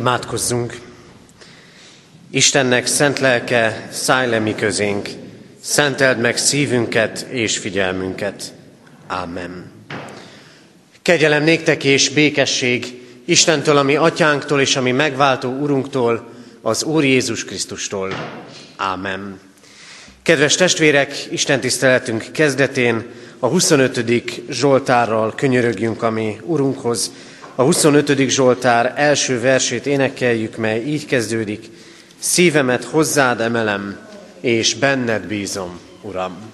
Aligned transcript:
Imádkozzunk! 0.00 0.80
Istennek 2.30 2.86
szent 2.86 3.18
lelke, 3.18 3.88
szállj 3.90 4.30
le 4.30 4.38
mi 4.38 4.54
közénk, 4.54 5.08
szenteld 5.60 6.18
meg 6.18 6.36
szívünket 6.36 7.26
és 7.30 7.58
figyelmünket. 7.58 8.52
Ámen. 9.06 9.70
Kegyelem 11.02 11.42
néktek 11.42 11.84
és 11.84 12.08
békesség 12.08 13.02
Istentől, 13.24 13.76
ami 13.76 13.96
atyánktól 13.96 14.60
és 14.60 14.76
ami 14.76 14.90
megváltó 14.90 15.50
Urunktól, 15.50 16.28
az 16.62 16.82
Úr 16.82 17.04
Jézus 17.04 17.44
Krisztustól. 17.44 18.12
Ámen. 18.76 19.40
Kedves 20.22 20.54
testvérek, 20.54 21.26
Isten 21.30 21.60
tiszteletünk 21.60 22.24
kezdetén 22.32 23.06
a 23.38 23.46
25. 23.46 24.04
Zsoltárral 24.50 25.34
könyörögjünk 25.34 26.02
a 26.02 26.10
mi 26.10 26.40
Urunkhoz, 26.42 27.10
a 27.60 27.62
25. 27.62 28.28
Zsoltár 28.28 28.92
első 28.96 29.40
versét 29.40 29.86
énekeljük, 29.86 30.56
mely 30.56 30.82
így 30.82 31.06
kezdődik. 31.06 31.70
Szívemet 32.18 32.84
hozzád 32.84 33.40
emelem, 33.40 33.98
és 34.40 34.74
benned 34.74 35.26
bízom, 35.26 35.80
Uram. 36.02 36.49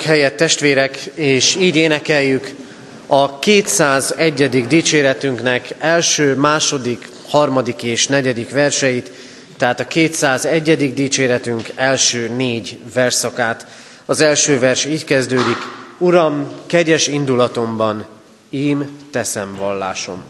Foglaljunk 0.00 0.28
helyet, 0.28 0.48
testvérek, 0.48 0.96
és 1.14 1.56
így 1.56 1.76
énekeljük 1.76 2.54
a 3.06 3.38
201. 3.38 4.66
dicséretünknek 4.66 5.74
első, 5.78 6.34
második, 6.34 7.08
harmadik 7.28 7.82
és 7.82 8.06
negyedik 8.06 8.50
verseit, 8.50 9.10
tehát 9.56 9.80
a 9.80 9.86
201. 9.86 10.94
dicséretünk 10.94 11.68
első 11.74 12.28
négy 12.28 12.78
verszakát. 12.94 13.66
Az 14.04 14.20
első 14.20 14.58
vers 14.58 14.84
így 14.84 15.04
kezdődik, 15.04 15.58
Uram, 15.98 16.52
kegyes 16.66 17.06
indulatomban, 17.06 18.06
ím 18.50 18.98
teszem 19.10 19.54
vallásom. 19.58 20.22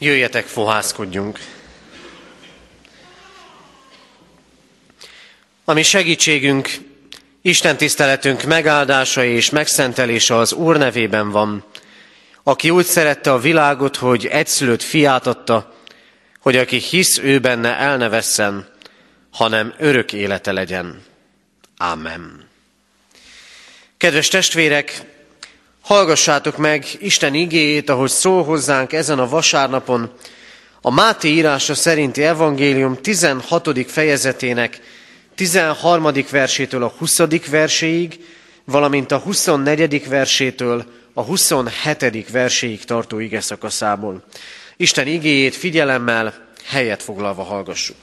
Jöjjetek, 0.00 0.46
fohászkodjunk! 0.46 1.38
Ami 5.64 5.82
segítségünk, 5.82 6.70
Isten 7.42 7.76
tiszteletünk 7.76 8.42
megáldása 8.42 9.24
és 9.24 9.50
megszentelése 9.50 10.36
az 10.36 10.52
Úr 10.52 10.76
nevében 10.76 11.30
van, 11.30 11.64
aki 12.42 12.70
úgy 12.70 12.84
szerette 12.84 13.32
a 13.32 13.38
világot, 13.38 13.96
hogy 13.96 14.26
egyszülött 14.26 14.82
fiát 14.82 15.26
adta, 15.26 15.74
hogy 16.40 16.56
aki 16.56 16.76
hisz 16.76 17.18
ő 17.18 17.38
benne 17.38 17.76
el 17.76 17.96
ne 17.96 18.08
vesszen, 18.08 18.68
hanem 19.32 19.74
örök 19.78 20.12
élete 20.12 20.52
legyen. 20.52 21.02
Amen. 21.76 22.48
Kedves 23.96 24.28
testvérek, 24.28 25.02
hallgassátok 25.88 26.56
meg 26.56 26.86
Isten 26.98 27.34
igéjét, 27.34 27.90
ahogy 27.90 28.10
szól 28.10 28.44
hozzánk 28.44 28.92
ezen 28.92 29.18
a 29.18 29.28
vasárnapon, 29.28 30.10
a 30.80 30.90
Máté 30.90 31.28
írása 31.28 31.74
szerinti 31.74 32.22
evangélium 32.22 32.96
16. 32.96 33.90
fejezetének 33.90 34.80
13. 35.34 36.12
versétől 36.30 36.82
a 36.82 36.92
20. 36.98 37.18
verséig, 37.50 38.20
valamint 38.64 39.12
a 39.12 39.18
24. 39.18 40.08
versétől 40.08 40.84
a 41.14 41.22
27. 41.22 42.30
verséig 42.30 42.84
tartó 42.84 43.18
ige 43.18 43.40
szakaszából. 43.40 44.24
Isten 44.76 45.06
igéjét 45.06 45.56
figyelemmel, 45.56 46.34
helyet 46.64 47.02
foglalva 47.02 47.42
hallgassuk. 47.42 47.96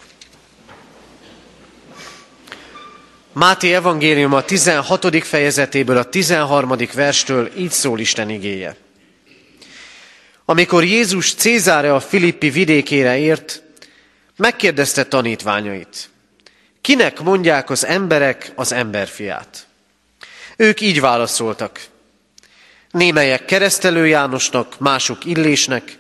Máté 3.36 3.74
evangélium 3.74 4.34
a 4.34 4.44
16. 4.44 5.26
fejezetéből, 5.26 5.98
a 5.98 6.04
13. 6.04 6.76
verstől 6.94 7.52
így 7.58 7.72
szól 7.72 8.00
Isten 8.00 8.30
igéje. 8.30 8.76
Amikor 10.46 10.84
Jézus 10.84 11.34
Cézáre 11.34 11.94
a 11.94 12.00
Filippi 12.00 12.50
vidékére 12.50 13.18
ért, 13.18 13.64
megkérdezte 14.38 15.06
tanítványait, 15.06 16.10
kinek 16.82 17.20
mondják 17.20 17.70
az 17.70 17.86
emberek 17.86 18.52
az 18.56 18.72
emberfiát? 18.72 19.68
Ők 20.58 20.82
így 20.82 21.00
válaszoltak, 21.00 21.80
némelyek 22.92 23.46
keresztelő 23.46 24.08
Jánosnak, 24.08 24.80
mások 24.80 25.26
Illésnek, 25.26 25.98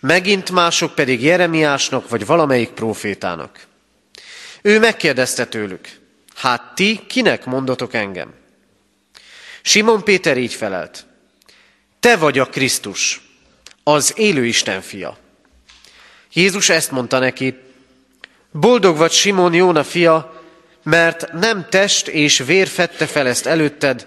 megint 0.00 0.50
mások 0.50 0.94
pedig 0.94 1.22
Jeremiásnak 1.22 2.08
vagy 2.08 2.26
valamelyik 2.26 2.70
profétának. 2.70 3.66
Ő 4.62 4.78
megkérdezte 4.78 5.46
tőlük, 5.46 5.97
hát 6.38 6.74
ti 6.74 7.00
kinek 7.06 7.44
mondotok 7.44 7.94
engem? 7.94 8.34
Simon 9.62 10.04
Péter 10.04 10.36
így 10.36 10.54
felelt, 10.54 11.06
te 12.00 12.16
vagy 12.16 12.38
a 12.38 12.46
Krisztus, 12.46 13.20
az 13.82 14.12
élő 14.16 14.44
Isten 14.44 14.80
fia. 14.80 15.18
Jézus 16.32 16.68
ezt 16.68 16.90
mondta 16.90 17.18
neki, 17.18 17.58
boldog 18.50 18.96
vagy 18.96 19.10
Simon 19.10 19.54
Jóna 19.54 19.84
fia, 19.84 20.42
mert 20.82 21.32
nem 21.32 21.66
test 21.70 22.08
és 22.08 22.38
vér 22.38 22.68
fette 22.68 23.06
fel 23.06 23.26
ezt 23.26 23.46
előtted, 23.46 24.06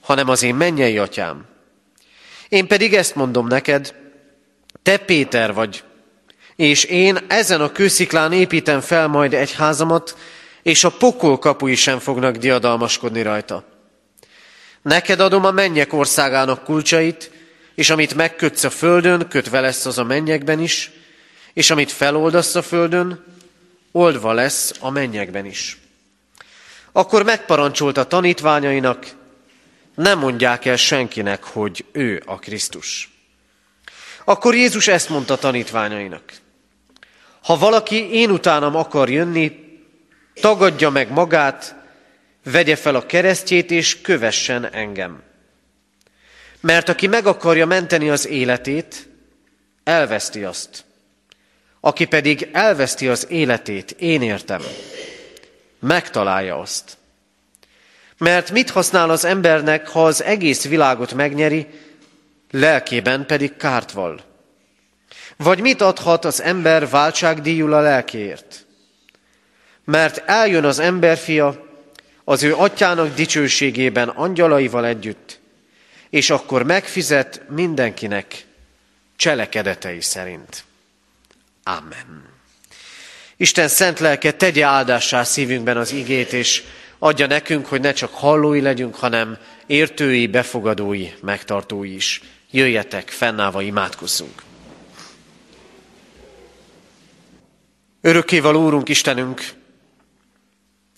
hanem 0.00 0.28
az 0.28 0.42
én 0.42 0.54
mennyei 0.54 0.98
atyám. 0.98 1.46
Én 2.48 2.66
pedig 2.66 2.94
ezt 2.94 3.14
mondom 3.14 3.46
neked, 3.46 3.94
te 4.82 4.96
Péter 4.96 5.54
vagy, 5.54 5.82
és 6.56 6.84
én 6.84 7.18
ezen 7.28 7.60
a 7.60 7.72
kősziklán 7.72 8.32
építem 8.32 8.80
fel 8.80 9.06
majd 9.06 9.34
egy 9.34 9.52
házamat, 9.52 10.16
és 10.62 10.84
a 10.84 10.90
pokol 10.90 11.38
kapui 11.38 11.74
sem 11.74 11.98
fognak 11.98 12.36
diadalmaskodni 12.36 13.22
rajta. 13.22 13.64
Neked 14.82 15.20
adom 15.20 15.44
a 15.44 15.50
mennyek 15.50 15.92
országának 15.92 16.64
kulcsait, 16.64 17.30
és 17.74 17.90
amit 17.90 18.14
megkötsz 18.14 18.64
a 18.64 18.70
földön, 18.70 19.28
kötve 19.28 19.60
lesz 19.60 19.86
az 19.86 19.98
a 19.98 20.04
mennyekben 20.04 20.60
is, 20.60 20.90
és 21.52 21.70
amit 21.70 21.92
feloldasz 21.92 22.54
a 22.54 22.62
földön, 22.62 23.24
oldva 23.92 24.32
lesz 24.32 24.72
a 24.80 24.90
mennyekben 24.90 25.46
is. 25.46 25.78
Akkor 26.92 27.22
megparancsolta 27.22 28.04
tanítványainak, 28.04 29.06
nem 29.94 30.18
mondják 30.18 30.64
el 30.64 30.76
senkinek, 30.76 31.44
hogy 31.44 31.84
ő 31.92 32.22
a 32.26 32.38
Krisztus. 32.38 33.10
Akkor 34.24 34.54
Jézus 34.54 34.88
ezt 34.88 35.08
mondta 35.08 35.36
tanítványainak. 35.36 36.22
Ha 37.42 37.58
valaki 37.58 38.12
én 38.12 38.30
utánam 38.30 38.76
akar 38.76 39.10
jönni, 39.10 39.61
tagadja 40.40 40.90
meg 40.90 41.10
magát, 41.10 41.74
vegye 42.44 42.76
fel 42.76 42.94
a 42.94 43.06
keresztjét 43.06 43.70
és 43.70 44.00
kövessen 44.00 44.72
engem. 44.72 45.22
Mert 46.60 46.88
aki 46.88 47.06
meg 47.06 47.26
akarja 47.26 47.66
menteni 47.66 48.10
az 48.10 48.26
életét, 48.26 49.08
elveszti 49.84 50.44
azt. 50.44 50.84
Aki 51.80 52.04
pedig 52.04 52.48
elveszti 52.52 53.08
az 53.08 53.26
életét, 53.30 53.90
én 53.90 54.22
értem, 54.22 54.62
megtalálja 55.80 56.58
azt. 56.58 56.96
Mert 58.18 58.50
mit 58.50 58.70
használ 58.70 59.10
az 59.10 59.24
embernek, 59.24 59.88
ha 59.88 60.04
az 60.04 60.22
egész 60.22 60.64
világot 60.64 61.14
megnyeri, 61.14 61.66
lelkében 62.50 63.26
pedig 63.26 63.56
kárt 63.56 63.92
val? 63.92 64.20
Vagy 65.36 65.60
mit 65.60 65.80
adhat 65.80 66.24
az 66.24 66.42
ember 66.42 66.88
váltságdíjul 66.88 67.72
a 67.72 67.80
lelkéért? 67.80 68.66
Mert 69.84 70.22
eljön 70.28 70.64
az 70.64 70.78
emberfia 70.78 71.66
az 72.24 72.42
ő 72.42 72.54
atyának 72.54 73.14
dicsőségében 73.14 74.08
angyalaival 74.08 74.86
együtt, 74.86 75.40
és 76.10 76.30
akkor 76.30 76.62
megfizet 76.62 77.42
mindenkinek 77.48 78.46
cselekedetei 79.16 80.00
szerint. 80.00 80.64
Amen. 81.64 82.30
Isten 83.36 83.68
szent 83.68 83.98
lelke 83.98 84.32
tegye 84.32 84.64
áldássá 84.64 85.22
szívünkben 85.22 85.76
az 85.76 85.92
igét, 85.92 86.32
és 86.32 86.62
adja 86.98 87.26
nekünk, 87.26 87.66
hogy 87.66 87.80
ne 87.80 87.92
csak 87.92 88.14
hallói 88.14 88.60
legyünk, 88.60 88.94
hanem 88.94 89.38
értői, 89.66 90.26
befogadói, 90.26 91.08
megtartói 91.20 91.94
is. 91.94 92.22
Jöjjetek, 92.50 93.08
fennállva 93.08 93.62
imádkozzunk. 93.62 94.42
Örökkéval 98.00 98.56
Úrunk 98.56 98.88
Istenünk, 98.88 99.42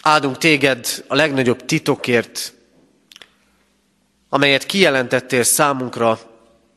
áldunk 0.05 0.39
téged 0.39 1.05
a 1.07 1.15
legnagyobb 1.15 1.65
titokért, 1.65 2.53
amelyet 4.29 4.67
kijelentettél 4.67 5.43
számunkra 5.43 6.19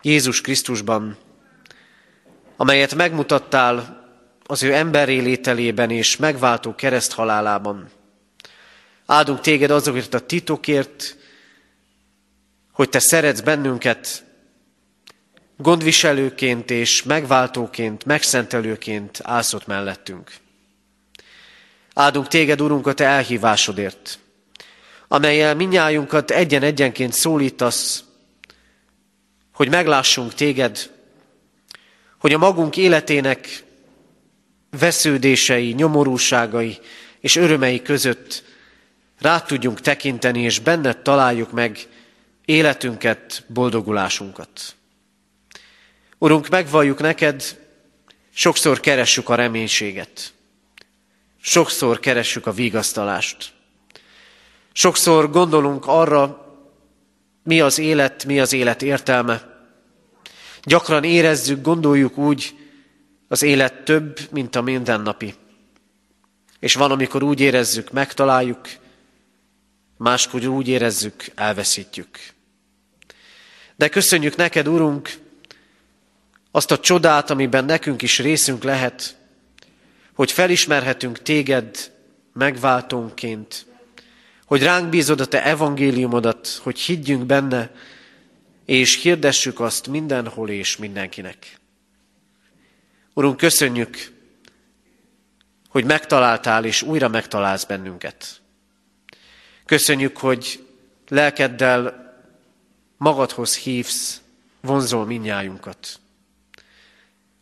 Jézus 0.02 0.42
Krisztusban, 0.42 1.18
amelyet 2.58 2.96
megmutattál 2.96 4.06
az 4.46 4.64
ő 4.64 4.74
emberi 4.74 5.20
lételében 5.20 5.90
és 5.90 6.18
megváltó 6.18 6.76
kereszthalálában. 6.76 7.90
Áldunk 9.06 9.40
téged 9.40 9.72
azokért 9.72 10.14
a 10.14 10.20
titokért, 10.20 11.18
hogy 12.72 12.90
te 12.90 13.00
szeretsz 13.00 13.42
bennünket 13.42 14.24
gondviselőként 15.58 16.72
és 16.72 17.04
megváltóként, 17.04 18.06
megszentelőként 18.06 19.20
állsz 19.24 19.66
mellettünk. 19.66 20.32
Áldunk 21.98 22.28
téged, 22.28 22.62
Urunk, 22.62 22.88
a 22.88 22.94
te 22.94 23.06
elhívásodért, 23.06 24.20
amelyel 25.08 25.56
minnyájunkat 25.56 26.32
egyen-egyenként 26.32 27.14
szólítasz, 27.14 28.04
hogy 29.54 29.70
meglássunk 29.70 30.34
téged, 30.34 30.92
hogy 32.18 32.34
a 32.34 32.38
magunk 32.38 32.78
életének 32.78 33.64
vesződései, 34.80 35.72
nyomorúságai 35.72 36.78
és 37.20 37.36
örömei 37.36 37.82
között 37.82 38.44
rá 39.20 39.42
tudjunk 39.42 39.82
tekinteni, 39.82 40.42
és 40.42 40.60
benned 40.60 40.98
találjuk 40.98 41.52
meg 41.52 41.88
életünket, 42.46 43.44
boldogulásunkat. 43.48 44.76
Urunk, 46.18 46.50
megvalljuk 46.50 47.00
neked, 47.00 47.60
sokszor 48.34 48.80
keressük 48.80 49.30
a 49.30 49.36
reménységet. 49.36 50.36
Sokszor 51.48 52.00
keressük 52.00 52.46
a 52.46 52.52
vigasztalást. 52.52 53.54
Sokszor 54.74 55.30
gondolunk 55.30 55.86
arra, 55.86 56.46
mi 57.44 57.62
az 57.62 57.78
élet, 57.78 58.26
mi 58.26 58.40
az 58.40 58.54
élet 58.54 58.82
értelme. 58.82 59.66
Gyakran 60.64 61.04
érezzük, 61.04 61.62
gondoljuk 61.62 62.18
úgy, 62.18 62.56
az 63.28 63.42
élet 63.42 63.84
több, 63.84 64.20
mint 64.32 64.56
a 64.56 64.62
mindennapi. 64.62 65.34
És 66.60 66.76
van, 66.76 66.92
amikor 66.92 67.24
úgy 67.24 67.40
érezzük, 67.40 67.92
megtaláljuk, 67.92 68.68
máskor 69.98 70.46
úgy 70.46 70.68
érezzük, 70.68 71.26
elveszítjük. 71.36 72.20
De 73.76 73.90
köszönjük 73.90 74.36
neked, 74.36 74.68
Urunk, 74.68 75.18
azt 76.52 76.72
a 76.72 76.80
csodát, 76.80 77.30
amiben 77.30 77.66
nekünk 77.66 78.02
is 78.02 78.20
részünk 78.20 78.64
lehet, 78.64 79.18
hogy 80.18 80.32
felismerhetünk 80.32 81.22
téged 81.22 81.92
megváltónként, 82.34 83.66
hogy 84.46 84.64
ránk 84.64 84.90
bízod 84.90 85.20
a 85.20 85.26
te 85.26 85.44
evangéliumodat, 85.44 86.60
hogy 86.64 86.80
higgyünk 86.80 87.26
benne, 87.26 87.72
és 88.66 89.02
hirdessük 89.02 89.60
azt 89.60 89.88
mindenhol 89.88 90.50
és 90.50 90.78
mindenkinek. 90.78 91.60
Urunk, 93.14 93.38
köszönjük, 93.38 94.12
hogy 95.70 95.86
megtaláltál 95.86 96.66
és 96.66 96.82
újra 96.82 97.08
megtalálsz 97.08 97.66
bennünket. 97.66 98.42
Köszönjük, 99.66 100.18
hogy 100.18 100.66
lelkeddel 101.08 102.14
magadhoz 102.98 103.58
hívsz, 103.58 104.22
vonzol 104.62 105.06
minnyájunkat. 105.06 106.00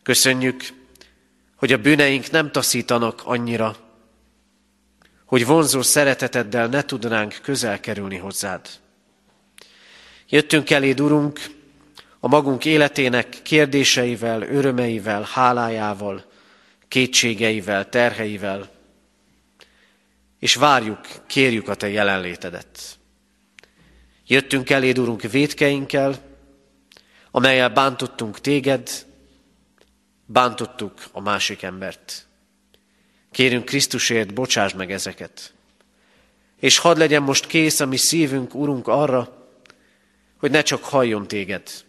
Köszönjük, 0.02 0.84
hogy 1.66 1.74
a 1.74 1.82
bűneink 1.82 2.30
nem 2.30 2.50
taszítanak 2.50 3.22
annyira, 3.24 3.76
hogy 5.24 5.46
vonzó 5.46 5.82
szereteteddel 5.82 6.66
ne 6.66 6.82
tudnánk 6.82 7.38
közel 7.42 7.80
kerülni 7.80 8.16
hozzád. 8.16 8.68
Jöttünk 10.28 10.70
eléd, 10.70 11.00
Urunk, 11.00 11.40
a 12.20 12.28
magunk 12.28 12.64
életének 12.64 13.42
kérdéseivel, 13.42 14.42
örömeivel, 14.42 15.28
hálájával, 15.32 16.24
kétségeivel, 16.88 17.88
terheivel, 17.88 18.70
és 20.38 20.54
várjuk, 20.54 21.00
kérjük 21.26 21.68
a 21.68 21.74
Te 21.74 21.88
jelenlétedet. 21.88 22.98
Jöttünk 24.26 24.70
eléd, 24.70 24.98
Urunk, 24.98 25.22
védkeinkkel, 25.22 26.18
amelyel 27.30 27.68
bántottunk 27.68 28.40
Téged, 28.40 29.05
bántottuk 30.26 31.04
a 31.12 31.20
másik 31.20 31.62
embert. 31.62 32.26
Kérünk 33.30 33.64
Krisztusért, 33.64 34.34
bocsáss 34.34 34.72
meg 34.72 34.92
ezeket. 34.92 35.54
És 36.60 36.78
hadd 36.78 36.98
legyen 36.98 37.22
most 37.22 37.46
kész 37.46 37.80
a 37.80 37.86
mi 37.86 37.96
szívünk, 37.96 38.54
Urunk, 38.54 38.88
arra, 38.88 39.48
hogy 40.36 40.50
ne 40.50 40.62
csak 40.62 40.84
halljon 40.84 41.28
Téged. 41.28 41.84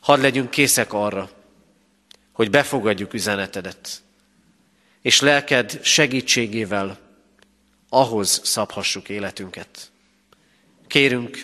Hadd 0.00 0.20
legyünk 0.20 0.50
készek 0.50 0.92
arra, 0.92 1.30
hogy 2.32 2.50
befogadjuk 2.50 3.14
üzenetedet, 3.14 4.02
és 5.02 5.20
lelked 5.20 5.84
segítségével 5.84 6.98
ahhoz 7.88 8.40
szabhassuk 8.44 9.08
életünket. 9.08 9.90
Kérünk, 10.86 11.40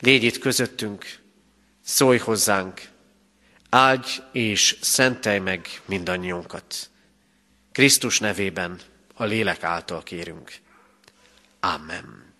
légy 0.00 0.22
itt 0.22 0.38
közöttünk, 0.38 1.18
szólj 1.82 2.18
hozzánk, 2.18 2.88
áldj 3.74 4.20
és 4.32 4.76
szentelj 4.80 5.38
meg 5.38 5.80
mindannyiunkat. 5.84 6.90
Krisztus 7.72 8.18
nevében 8.18 8.80
a 9.14 9.24
lélek 9.24 9.62
által 9.62 10.02
kérünk. 10.02 10.52
Amen. 11.60 12.32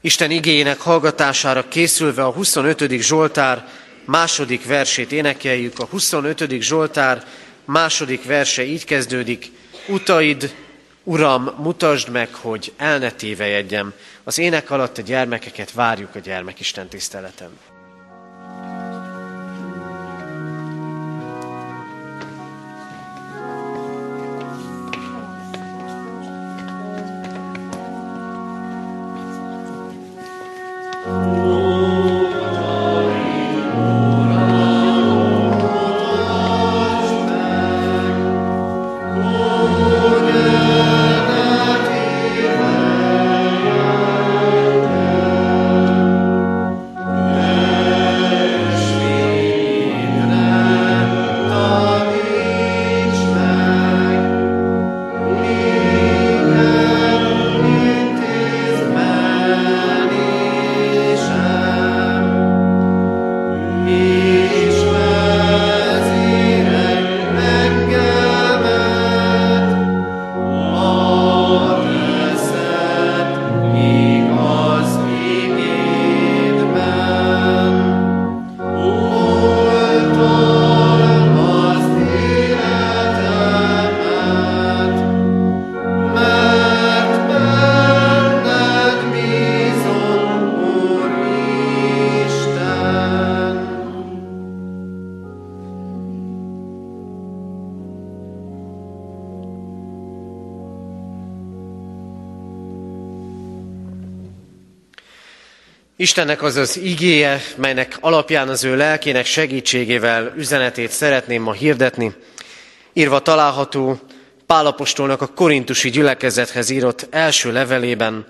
Isten 0.00 0.30
igényének 0.30 0.80
hallgatására 0.80 1.68
készülve 1.68 2.24
a 2.24 2.32
25. 2.32 2.90
Zsoltár 3.00 3.68
második 4.04 4.66
versét 4.66 5.12
énekeljük. 5.12 5.78
A 5.78 5.84
25. 5.84 6.60
Zsoltár 6.60 7.26
második 7.64 8.24
verse 8.24 8.64
így 8.64 8.84
kezdődik. 8.84 9.50
Utaid, 9.88 10.54
Uram, 11.02 11.54
mutasd 11.56 12.08
meg, 12.08 12.34
hogy 12.34 12.72
el 12.76 12.98
ne 12.98 13.10
tévejedjem. 13.10 13.92
Az 14.24 14.38
ének 14.38 14.70
alatt 14.70 14.98
a 14.98 15.02
gyermekeket 15.02 15.72
várjuk 15.72 16.14
a 16.14 16.18
gyermekisten 16.18 16.88
tiszteleten. 16.88 17.73
Istennek 106.04 106.42
az 106.42 106.56
az 106.56 106.76
igéje, 106.76 107.40
melynek 107.56 107.96
alapján 108.00 108.48
az 108.48 108.64
ő 108.64 108.76
lelkének 108.76 109.24
segítségével 109.24 110.32
üzenetét 110.36 110.90
szeretném 110.90 111.42
ma 111.42 111.52
hirdetni, 111.52 112.14
írva 112.92 113.20
található 113.20 114.00
Pálapostolnak 114.46 115.20
a 115.20 115.26
korintusi 115.26 115.90
gyülekezethez 115.90 116.70
írott 116.70 117.06
első 117.10 117.52
levelében, 117.52 118.26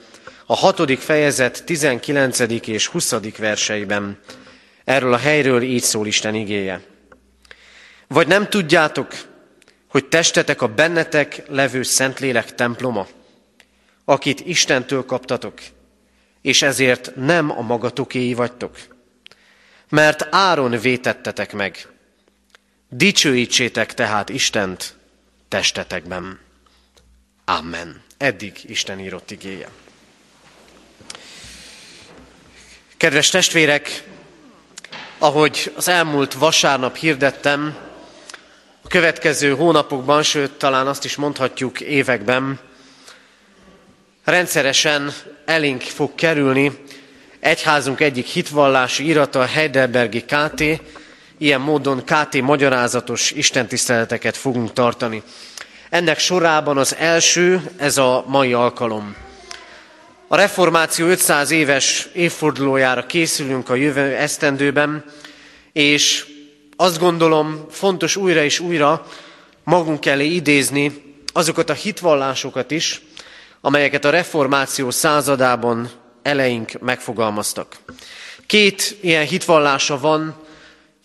a 0.47 0.55
hatodik 0.55 0.99
fejezet 0.99 1.65
19. 1.65 2.41
és 2.67 2.87
20. 2.87 3.15
verseiben. 3.39 4.19
Erről 4.85 5.13
a 5.13 5.19
helyről 5.19 5.63
így 5.63 5.83
szól 5.83 6.07
Isten 6.07 6.35
igéje. 6.35 6.81
Vagy 8.09 8.27
nem 8.27 8.49
tudjátok, 8.49 9.15
hogy 9.89 10.05
testetek 10.05 10.63
a 10.63 10.69
bennetek 10.69 11.43
levő 11.49 11.83
Szentlélek 11.83 12.55
temploma, 12.55 13.07
akit 14.05 14.41
Istentől 14.41 15.05
kaptatok, 15.05 15.55
és 16.45 16.63
ezért 16.63 17.17
nem 17.17 17.51
a 17.51 17.61
magatokéi 17.61 18.35
vagytok. 18.35 18.77
Mert 19.89 20.27
áron 20.31 20.79
vétettetek 20.81 21.53
meg. 21.53 21.89
Dicsőítsétek 22.89 23.95
tehát 23.95 24.29
Istent 24.29 24.97
testetekben. 25.49 26.39
Amen. 27.45 28.03
Eddig 28.17 28.61
Isten 28.67 28.99
írott 28.99 29.31
igéje. 29.31 29.69
Kedves 32.97 33.29
testvérek, 33.29 34.05
ahogy 35.19 35.73
az 35.77 35.89
elmúlt 35.89 36.35
vasárnap 36.35 36.97
hirdettem, 36.97 37.77
a 38.83 38.89
következő 38.89 39.55
hónapokban, 39.55 40.23
sőt 40.23 40.53
talán 40.53 40.87
azt 40.87 41.05
is 41.05 41.17
mondhatjuk 41.17 41.81
években, 41.81 42.61
rendszeresen 44.25 45.13
elénk 45.45 45.83
fog 45.83 46.15
kerülni 46.15 46.73
egyházunk 47.41 48.01
egyik 48.01 48.27
hitvallási 48.27 49.07
irata, 49.07 49.45
Heidelbergi 49.45 50.25
KT, 50.25 50.63
ilyen 51.39 51.61
módon 51.61 52.05
KT 52.05 52.41
magyarázatos 52.41 53.31
istentiszteleteket 53.31 54.37
fogunk 54.37 54.73
tartani. 54.73 55.23
Ennek 55.91 56.19
sorában 56.19 56.79
az 56.79 56.95
első, 56.99 57.71
ez 57.77 57.99
a 57.99 58.25
mai 58.27 58.53
alkalom. 58.53 59.15
A 60.29 60.37
reformáció 60.37 61.07
500 61.07 61.51
éves 61.51 62.09
évfordulójára 62.13 63.07
készülünk 63.07 63.69
a 63.69 63.75
jövő 63.75 64.17
esztendőben, 64.17 65.05
és 65.73 66.27
azt 66.77 66.99
gondolom 66.99 67.67
fontos 67.71 68.17
újra 68.17 68.43
és 68.43 68.61
újra 68.61 69.07
magunk 69.65 70.07
elé 70.07 70.27
idézni 70.27 71.03
azokat 71.33 71.71
a 71.71 71.73
hitvallásokat 71.73 72.71
is, 72.71 73.01
amelyeket 73.65 74.05
a 74.05 74.11
reformáció 74.11 74.91
századában 74.91 75.91
eleink 76.23 76.73
megfogalmaztak. 76.81 77.77
Két 78.47 78.97
ilyen 79.01 79.27
hitvallása 79.27 79.99
van, 79.99 80.37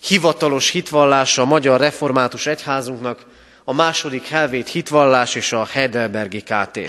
hivatalos 0.01 0.69
hitvallása 0.69 1.41
a 1.41 1.45
Magyar 1.45 1.79
Református 1.79 2.45
Egyházunknak, 2.45 3.25
a 3.63 3.73
második 3.73 4.27
Helvét 4.27 4.67
hitvallás 4.67 5.35
és 5.35 5.53
a 5.53 5.67
Heidelbergi 5.71 6.41
KT. 6.41 6.79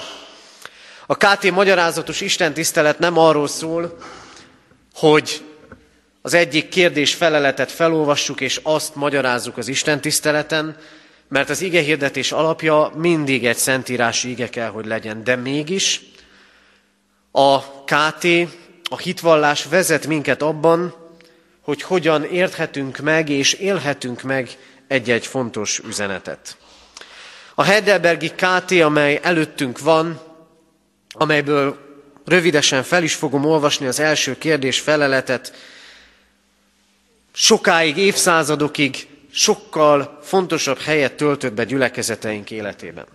A 1.07 1.17
KT 1.17 1.51
magyarázatos 1.51 2.21
istentisztelet 2.21 2.99
nem 2.99 3.19
arról 3.19 3.49
szól, 3.49 3.99
hogy 4.95 5.45
az 6.23 6.35
egyik 6.35 6.69
kérdés 6.69 7.15
feleletet 7.15 7.71
felolvassuk, 7.71 8.41
és 8.41 8.61
azt 8.63 8.95
magyarázzuk 8.95 9.57
az 9.57 9.69
Isten 9.69 10.01
tiszteleten, 10.01 10.77
mert 11.31 11.51
az 11.51 11.61
ige 11.61 11.81
hirdetés 11.81 12.33
alapja 12.33 12.93
mindig 12.97 13.47
egy 13.47 13.57
szentírási 13.57 14.31
ige 14.31 14.49
kell, 14.49 14.69
hogy 14.69 14.87
legyen. 14.87 15.25
De 15.25 15.37
mégis 15.37 16.01
a 17.31 17.61
KT, 17.63 18.27
a 18.91 18.99
hitvallás 18.99 19.65
vezet 19.65 20.07
minket 20.07 20.43
abban, 20.43 20.95
hogy 21.61 21.83
hogyan 21.83 22.25
érthetünk 22.25 22.99
meg 22.99 23.29
és 23.29 23.53
élhetünk 23.53 24.23
meg 24.23 24.59
egy-egy 24.89 25.27
fontos 25.27 25.79
üzenetet. 25.79 26.57
A 27.55 27.63
Heidelbergi 27.63 28.31
KT, 28.31 28.71
amely 28.71 29.21
előttünk 29.23 29.79
van, 29.79 30.21
amelyből 31.09 31.79
rövidesen 32.25 32.83
fel 32.83 33.03
is 33.03 33.15
fogom 33.15 33.45
olvasni 33.45 33.87
az 33.87 34.01
első 34.01 34.39
kérdés 34.39 34.81
feleletet, 34.81 35.55
sokáig, 37.33 37.97
évszázadokig 37.97 39.10
sokkal 39.33 40.19
fontosabb 40.23 40.79
helyet 40.79 41.13
töltött 41.13 41.53
be 41.53 41.65
gyülekezeteink 41.65 42.51
életében. 42.51 43.07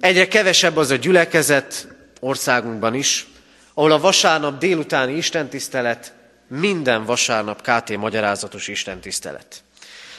Egyre 0.00 0.28
kevesebb 0.28 0.76
az 0.76 0.90
a 0.90 0.96
gyülekezet 0.96 1.88
országunkban 2.20 2.94
is, 2.94 3.26
ahol 3.74 3.92
a 3.92 4.00
vasárnap 4.00 4.58
délutáni 4.58 5.16
istentisztelet 5.16 6.12
minden 6.48 7.04
vasárnap 7.04 7.62
KT 7.62 7.96
magyarázatos 7.96 8.68
istentisztelet. 8.68 9.62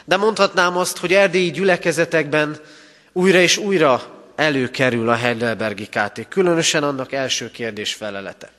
De 0.05 0.17
mondhatnám 0.17 0.77
azt, 0.77 0.97
hogy 0.97 1.13
erdélyi 1.13 1.51
gyülekezetekben 1.51 2.59
újra 3.12 3.39
és 3.39 3.57
újra 3.57 4.19
előkerül 4.35 5.09
a 5.09 5.15
Heidelbergi 5.15 5.88
KT, 5.88 6.27
különösen 6.29 6.83
annak 6.83 7.12
első 7.12 7.51
kérdés 7.51 7.93
felelete. 7.93 8.49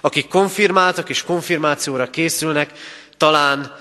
Akik 0.00 0.28
konfirmáltak 0.28 1.08
és 1.08 1.22
konfirmációra 1.22 2.10
készülnek, 2.10 2.70
talán 3.16 3.76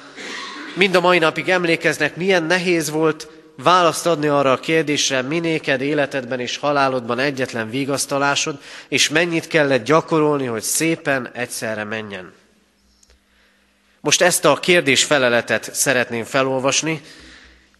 mind 0.79 0.95
a 0.95 0.99
mai 0.99 1.17
napig 1.17 1.49
emlékeznek, 1.49 2.15
milyen 2.15 2.43
nehéz 2.43 2.89
volt 2.89 3.27
választ 3.55 4.05
adni 4.05 4.27
arra 4.27 4.51
a 4.51 4.59
kérdésre, 4.59 5.21
minéked 5.21 5.81
életedben 5.81 6.39
és 6.39 6.57
halálodban 6.57 7.19
egyetlen 7.19 7.69
vigasztalásod, 7.69 8.61
és 8.87 9.09
mennyit 9.09 9.47
kellett 9.47 9.83
gyakorolni, 9.83 10.45
hogy 10.45 10.61
szépen 10.61 11.29
egyszerre 11.33 11.83
menjen. 11.83 12.33
Most 14.01 14.21
ezt 14.21 14.45
a 14.45 14.59
kérdés 14.59 15.03
feleletet 15.03 15.73
szeretném 15.73 16.23
felolvasni, 16.23 17.01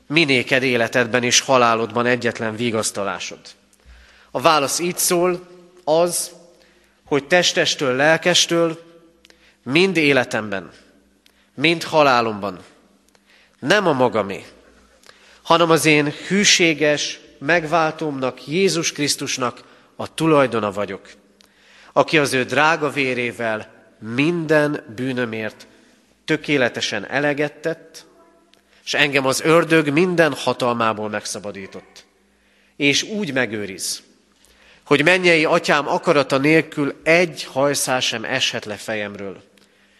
minéked 0.08 0.64
életedben 0.64 1.24
és 1.24 1.40
halálodban 1.40 2.06
egyetlen 2.06 2.56
vigasztalásod. 2.56 3.40
A 4.32 4.42
válasz 4.42 4.80
így 4.80 4.98
szól, 4.98 5.48
az, 5.84 6.32
hogy 7.06 7.24
testestől, 7.24 7.96
lelkestől, 7.96 8.80
mind 9.64 9.98
életemben, 9.98 10.72
mind 11.54 11.84
halálomban, 11.84 12.60
nem 13.60 13.88
a 13.88 13.93
magamé, 13.93 14.45
hanem 15.41 15.69
az 15.69 15.86
én 15.86 16.13
hűséges 16.28 17.19
megváltómnak, 17.38 18.48
Jézus 18.48 18.91
Krisztusnak 18.91 19.63
a 19.95 20.13
tulajdona 20.13 20.72
vagyok, 20.72 21.10
aki 21.93 22.17
az 22.17 22.34
ő 22.34 22.43
drága 22.43 22.89
vérével 22.89 23.74
minden 24.00 24.84
bűnömért 24.95 25.67
tökéletesen 26.26 27.06
elegettett, 27.10 28.06
és 28.86 28.93
engem 28.93 29.26
az 29.26 29.41
ördög 29.41 29.89
minden 29.89 30.34
hatalmából 30.34 31.10
megszabadított. 31.10 32.06
És 32.76 33.04
úgy 33.04 33.34
megőriz, 33.34 34.02
hogy 34.84 35.04
mennyei 35.04 35.45
atyám 35.45 35.88
akarata 35.88 36.38
nélkül 36.38 37.00
egy 37.04 37.43
hajszál 37.43 38.00
sem 38.00 38.24
eshet 38.24 38.65
le 38.65 38.76
fejemről, 38.76 39.41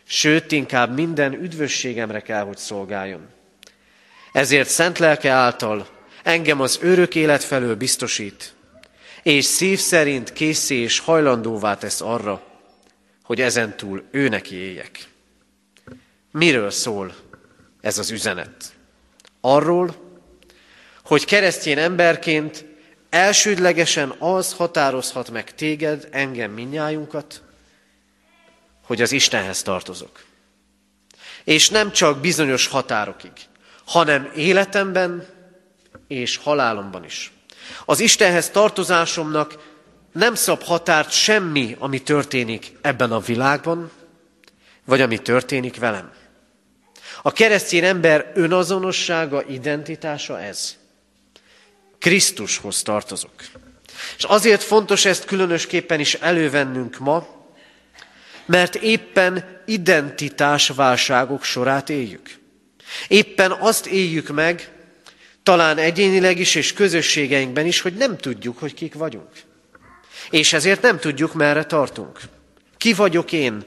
sőt, 0.04 0.52
inkább 0.52 0.93
minden 0.93 1.34
üdvösségemre 1.34 2.19
kell, 2.19 2.43
hogy 2.43 2.58
szolgáljon. 2.58 3.28
Ezért 4.32 4.70
szent 4.70 4.98
lelke 4.98 5.30
által 5.32 5.88
engem 6.24 6.62
az 6.62 6.80
örök 6.82 7.15
élet 7.15 7.44
felől 7.44 7.76
biztosít, 7.76 8.54
és 9.24 9.46
szív 9.46 9.80
szerint 9.80 10.34
készé 10.34 10.76
és 10.76 11.00
hajlandóvá 11.00 11.78
tesz 11.78 12.02
arra, 12.02 12.42
hogy 13.24 13.42
ezentúl 13.42 14.04
ő 14.12 14.28
neki 14.28 14.56
éljek. 14.56 15.08
Miről 16.32 16.72
szól 16.72 17.15
ez 17.82 17.98
az 17.98 18.12
üzenet? 18.12 18.74
Arról, 19.42 19.96
hogy 21.04 21.26
keresztjén 21.26 21.78
emberként 21.78 22.65
elsődlegesen 23.10 24.10
az 24.20 24.54
határozhat 24.54 25.32
meg 25.32 25.54
téged, 25.56 26.08
engem, 26.12 26.52
minnyájunkat, 26.52 27.42
hogy 28.84 29.02
az 29.02 29.12
Istenhez 29.12 29.62
tartozok. 29.62 30.24
És 31.44 31.70
nem 31.70 31.92
csak 31.92 32.20
bizonyos 32.20 32.68
határokig, 32.68 33.32
hanem 33.89 34.32
életemben 34.36 35.28
és 36.08 36.38
halálomban 36.38 37.06
is. 37.06 37.32
Az 37.86 37.99
Istenhez 37.99 38.49
tartozásomnak 38.49 39.58
nem 40.12 40.36
szab 40.36 40.63
határt 40.63 41.12
semmi, 41.12 41.75
ami 41.80 42.02
történik 42.02 42.71
ebben 42.82 43.12
a 43.12 43.19
világban, 43.19 43.91
vagy 44.86 45.02
ami 45.02 45.17
történik 45.17 45.80
velem. 45.80 46.12
A 47.21 47.32
keresztény 47.32 47.84
ember 47.84 48.32
önazonossága, 48.36 49.43
identitása 49.43 50.39
ez. 50.39 50.75
Krisztushoz 51.99 52.82
tartozok. 52.82 53.34
És 54.17 54.23
azért 54.23 54.63
fontos 54.63 55.06
ezt 55.06 55.25
különösképpen 55.25 55.99
is 55.99 56.13
elővennünk 56.13 56.97
ma, 56.97 57.28
mert 58.45 58.75
éppen 58.75 59.62
identitásválságok 59.65 61.43
sorát 61.43 61.89
éljük. 61.89 62.38
Éppen 63.08 63.52
azt 63.52 63.86
éljük 63.86 64.30
meg, 64.30 64.71
talán 65.43 65.78
egyénileg 65.78 66.39
is 66.39 66.56
és 66.56 66.73
közösségeinkben 66.73 67.65
is, 67.65 67.82
hogy 67.82 67.93
nem 67.93 68.17
tudjuk, 68.17 68.60
hogy 68.60 68.73
kik 68.73 68.93
vagyunk. 68.93 69.30
És 70.30 70.54
ezért 70.54 70.82
nem 70.82 70.99
tudjuk, 70.99 71.34
merre 71.34 71.65
tartunk. 71.65 72.19
Ki 72.78 72.93
vagyok 72.93 73.32
én? 73.32 73.63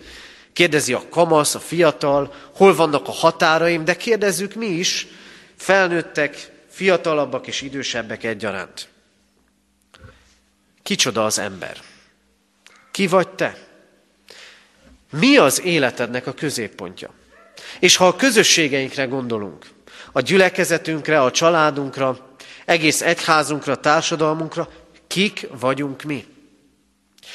Kérdezi 0.52 0.92
a 0.92 1.08
kamasz, 1.08 1.54
a 1.54 1.60
fiatal, 1.60 2.34
hol 2.54 2.74
vannak 2.74 3.08
a 3.08 3.12
határaim, 3.12 3.84
de 3.84 3.96
kérdezzük 3.96 4.54
mi 4.54 4.66
is, 4.66 5.06
felnőttek, 5.56 6.50
fiatalabbak 6.68 7.46
és 7.46 7.60
idősebbek 7.60 8.24
egyaránt. 8.24 8.88
Kicsoda 10.82 11.24
az 11.24 11.38
ember? 11.38 11.80
Ki 12.90 13.06
vagy 13.06 13.28
te? 13.28 13.66
Mi 15.10 15.36
az 15.36 15.62
életednek 15.62 16.26
a 16.26 16.32
középpontja? 16.32 17.14
És 17.78 17.96
ha 17.96 18.06
a 18.06 18.16
közösségeinkre 18.16 19.04
gondolunk, 19.04 19.66
a 20.12 20.20
gyülekezetünkre, 20.20 21.22
a 21.22 21.30
családunkra, 21.30 22.36
egész 22.64 23.00
egyházunkra, 23.00 23.76
társadalmunkra, 23.76 24.68
kik 25.06 25.48
vagyunk 25.60 26.02
mi? 26.02 26.26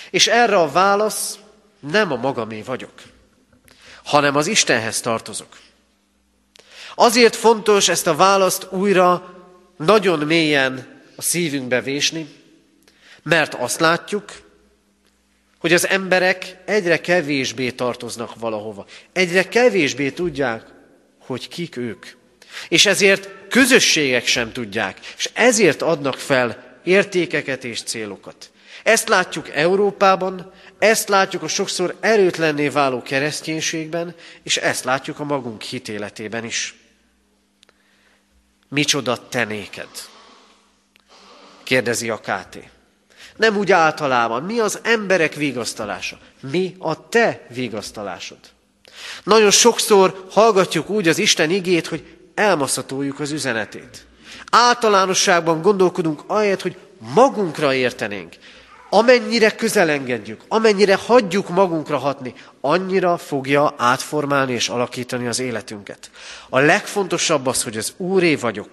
És 0.09 0.27
erre 0.27 0.57
a 0.57 0.71
válasz 0.71 1.39
nem 1.79 2.11
a 2.11 2.15
magamé 2.15 2.61
vagyok, 2.61 2.93
hanem 4.03 4.35
az 4.35 4.47
Istenhez 4.47 5.01
tartozok. 5.01 5.57
Azért 6.95 7.35
fontos 7.35 7.89
ezt 7.89 8.07
a 8.07 8.15
választ 8.15 8.67
újra 8.71 9.35
nagyon 9.77 10.19
mélyen 10.19 11.01
a 11.15 11.21
szívünkbe 11.21 11.81
vésni, 11.81 12.27
mert 13.23 13.53
azt 13.53 13.79
látjuk, 13.79 14.25
hogy 15.67 15.75
az 15.75 15.87
emberek 15.87 16.57
egyre 16.65 17.01
kevésbé 17.01 17.71
tartoznak 17.71 18.39
valahova. 18.39 18.85
Egyre 19.13 19.47
kevésbé 19.47 20.09
tudják, 20.09 20.63
hogy 21.19 21.47
kik 21.47 21.77
ők. 21.77 22.05
És 22.69 22.85
ezért 22.85 23.29
közösségek 23.49 24.25
sem 24.25 24.51
tudják, 24.51 24.99
és 25.17 25.29
ezért 25.33 25.81
adnak 25.81 26.15
fel 26.19 26.79
értékeket 26.83 27.63
és 27.63 27.81
célokat. 27.81 28.51
Ezt 28.83 29.07
látjuk 29.07 29.49
Európában, 29.49 30.51
ezt 30.79 31.09
látjuk 31.09 31.43
a 31.43 31.47
sokszor 31.47 31.95
erőtlenné 31.99 32.67
váló 32.67 33.01
kereszténységben, 33.01 34.15
és 34.43 34.57
ezt 34.57 34.83
látjuk 34.83 35.19
a 35.19 35.23
magunk 35.23 35.61
hitéletében 35.61 36.43
is. 36.45 36.75
Micsoda 38.67 39.27
te 39.27 39.43
néked? 39.43 39.89
Kérdezi 41.63 42.09
a 42.09 42.19
Káté. 42.19 42.69
Nem 43.37 43.57
úgy 43.57 43.71
általában. 43.71 44.43
Mi 44.43 44.59
az 44.59 44.79
emberek 44.83 45.33
vigasztalása? 45.33 46.17
Mi 46.51 46.75
a 46.79 47.09
te 47.09 47.45
vigasztalásod? 47.49 48.37
Nagyon 49.23 49.51
sokszor 49.51 50.25
hallgatjuk 50.31 50.89
úgy 50.89 51.07
az 51.07 51.17
Isten 51.17 51.49
igét, 51.49 51.87
hogy 51.87 52.17
elmaszatoljuk 52.35 53.19
az 53.19 53.31
üzenetét. 53.31 54.05
Általánosságban 54.51 55.61
gondolkodunk 55.61 56.23
ahelyett, 56.27 56.61
hogy 56.61 56.77
magunkra 57.13 57.73
értenénk. 57.73 58.35
Amennyire 58.89 59.55
közelengedjük, 59.55 60.41
amennyire 60.47 60.95
hagyjuk 60.95 61.49
magunkra 61.49 61.97
hatni, 61.97 62.33
annyira 62.61 63.17
fogja 63.17 63.73
átformálni 63.77 64.53
és 64.53 64.69
alakítani 64.69 65.27
az 65.27 65.39
életünket. 65.39 66.09
A 66.49 66.59
legfontosabb 66.59 67.45
az, 67.47 67.63
hogy 67.63 67.77
az 67.77 67.93
Úré 67.97 68.35
vagyok. 68.35 68.69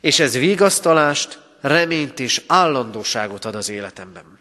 És 0.00 0.20
ez 0.20 0.38
vigasztalást, 0.38 1.38
reményt 1.64 2.20
és 2.20 2.42
állandóságot 2.46 3.44
ad 3.44 3.54
az 3.54 3.68
életemben. 3.68 4.38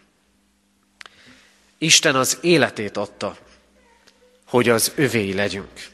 Isten 1.78 2.16
az 2.16 2.38
életét 2.42 2.98
adta, 2.98 3.38
hogy 4.48 4.70
az 4.70 4.92
övéi 4.96 5.34
legyünk. 5.34 5.88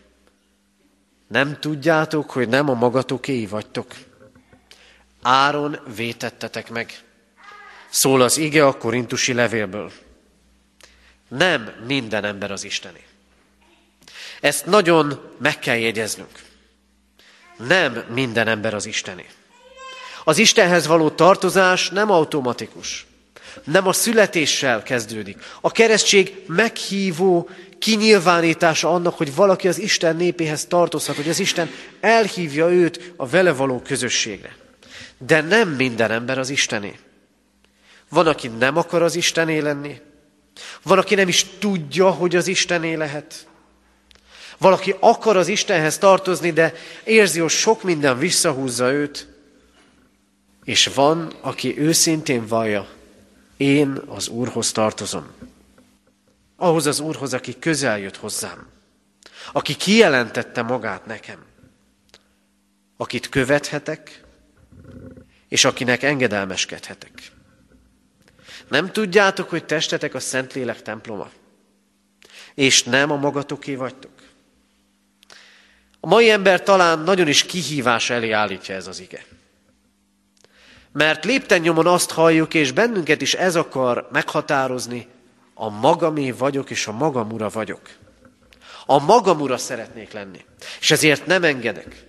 Nem 1.28 1.60
tudjátok, 1.60 2.32
hogy 2.32 2.48
nem 2.48 2.70
a 2.70 2.74
magatokéi 2.74 3.48
vagytok? 3.48 3.94
Áron 5.22 5.80
vétettetek 5.96 6.70
meg. 6.70 7.04
Szól 7.90 8.22
az 8.22 8.38
ige 8.38 8.66
a 8.66 8.78
korintusi 8.78 9.34
levélből. 9.34 9.92
Nem 11.28 11.74
minden 11.88 12.24
ember 12.24 12.52
az 12.52 12.64
Istené. 12.64 13.06
Ezt 14.42 14.66
nagyon 14.66 15.34
meg 15.38 15.60
kell 15.60 15.78
jegyeznünk. 15.78 16.44
Nem 17.58 18.04
minden 18.14 18.48
ember 18.48 18.74
az 18.74 18.86
Istené. 18.86 19.26
Az 20.30 20.38
Istenhez 20.38 20.88
való 20.88 21.10
tartozás 21.10 21.90
nem 21.90 22.12
automatikus. 22.12 23.06
Nem 23.64 23.88
a 23.88 23.94
születéssel 23.94 24.84
kezdődik. 24.84 25.38
A 25.62 25.72
keresztség 25.72 26.44
meghívó 26.48 27.50
kinyilvánítása 27.80 28.94
annak, 28.94 29.18
hogy 29.18 29.36
valaki 29.36 29.68
az 29.68 29.80
Isten 29.80 30.16
népéhez 30.16 30.66
tartozhat, 30.66 31.16
hogy 31.16 31.30
az 31.30 31.40
Isten 31.40 31.70
elhívja 32.00 32.70
őt 32.70 33.14
a 33.16 33.28
vele 33.28 33.52
való 33.52 33.82
közösségre. 33.82 34.56
De 35.18 35.42
nem 35.42 35.70
minden 35.70 36.12
ember 36.12 36.38
az 36.38 36.50
Istené. 36.50 36.96
Van, 38.10 38.28
aki 38.28 38.48
nem 38.48 38.78
akar 38.78 39.02
az 39.02 39.16
Istené 39.16 39.60
lenni, 39.60 40.02
van, 40.84 40.98
aki 40.98 41.16
nem 41.16 41.28
is 41.28 41.46
tudja, 41.60 42.10
hogy 42.10 42.36
az 42.36 42.48
Istené 42.48 42.94
lehet. 42.94 43.48
Valaki 44.58 44.96
akar 45.00 45.38
az 45.38 45.48
Istenhez 45.48 45.98
tartozni, 45.98 46.52
de 46.52 46.74
érzi, 47.04 47.40
hogy 47.40 47.50
sok 47.50 47.84
minden 47.84 48.18
visszahúzza 48.18 48.92
őt. 48.92 49.38
És 50.70 50.88
van, 50.88 51.34
aki 51.42 51.80
őszintén 51.80 52.48
vallja, 52.48 52.88
én 53.58 54.02
az 54.06 54.28
Úrhoz 54.28 54.72
tartozom. 54.72 55.28
Ahhoz 56.56 56.86
az 56.86 57.00
Úrhoz, 57.00 57.34
aki 57.34 57.60
közel 57.60 58.00
jött 58.00 58.18
hozzám. 58.18 58.68
Aki 59.52 59.76
kijelentette 59.76 60.62
magát 60.62 61.06
nekem. 61.06 61.46
Akit 62.98 63.30
követhetek, 63.30 64.24
és 65.48 65.66
akinek 65.66 66.04
engedelmeskedhetek. 66.04 67.32
Nem 68.68 68.92
tudjátok, 68.92 69.50
hogy 69.50 69.66
testetek 69.66 70.14
a 70.14 70.20
Szentlélek 70.20 70.82
temploma, 70.82 71.30
és 72.54 72.84
nem 72.84 73.12
a 73.12 73.16
magatoké 73.16 73.76
vagytok? 73.76 74.14
A 76.00 76.08
mai 76.08 76.30
ember 76.30 76.64
talán 76.64 77.00
nagyon 77.00 77.28
is 77.28 77.44
kihívás 77.44 78.10
elé 78.10 78.32
állítja 78.32 78.76
ez 78.76 78.88
az 78.88 79.00
ige. 79.00 79.26
Mert 80.92 81.26
lépten 81.26 81.62
nyomon 81.62 81.88
azt 81.88 82.12
halljuk, 82.12 82.54
és 82.54 82.72
bennünket 82.72 83.22
is 83.22 83.34
ez 83.34 83.56
akar 83.56 84.08
meghatározni, 84.12 85.08
a 85.54 85.70
magamé 85.70 86.32
vagyok, 86.32 86.70
és 86.70 86.88
a 86.88 86.92
magam 86.92 87.32
ura 87.32 87.50
vagyok. 87.50 87.82
A 88.86 89.00
magam 89.00 89.42
ura 89.42 89.58
szeretnék 89.58 90.12
lenni. 90.12 90.46
És 90.80 90.92
ezért 90.92 91.26
nem 91.26 91.44
engedek. 91.44 92.08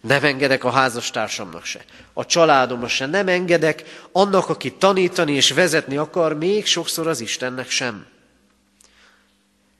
Nem 0.00 0.24
engedek 0.24 0.64
a 0.64 0.70
házastársamnak 0.70 1.64
se, 1.64 1.80
a 2.12 2.26
családomnak 2.26 2.88
se, 2.88 3.06
nem 3.06 3.28
engedek 3.28 4.06
annak, 4.12 4.48
aki 4.48 4.72
tanítani 4.72 5.32
és 5.32 5.50
vezetni 5.50 5.96
akar, 5.96 6.38
még 6.38 6.66
sokszor 6.66 7.06
az 7.06 7.20
Istennek 7.20 7.70
sem. 7.70 8.06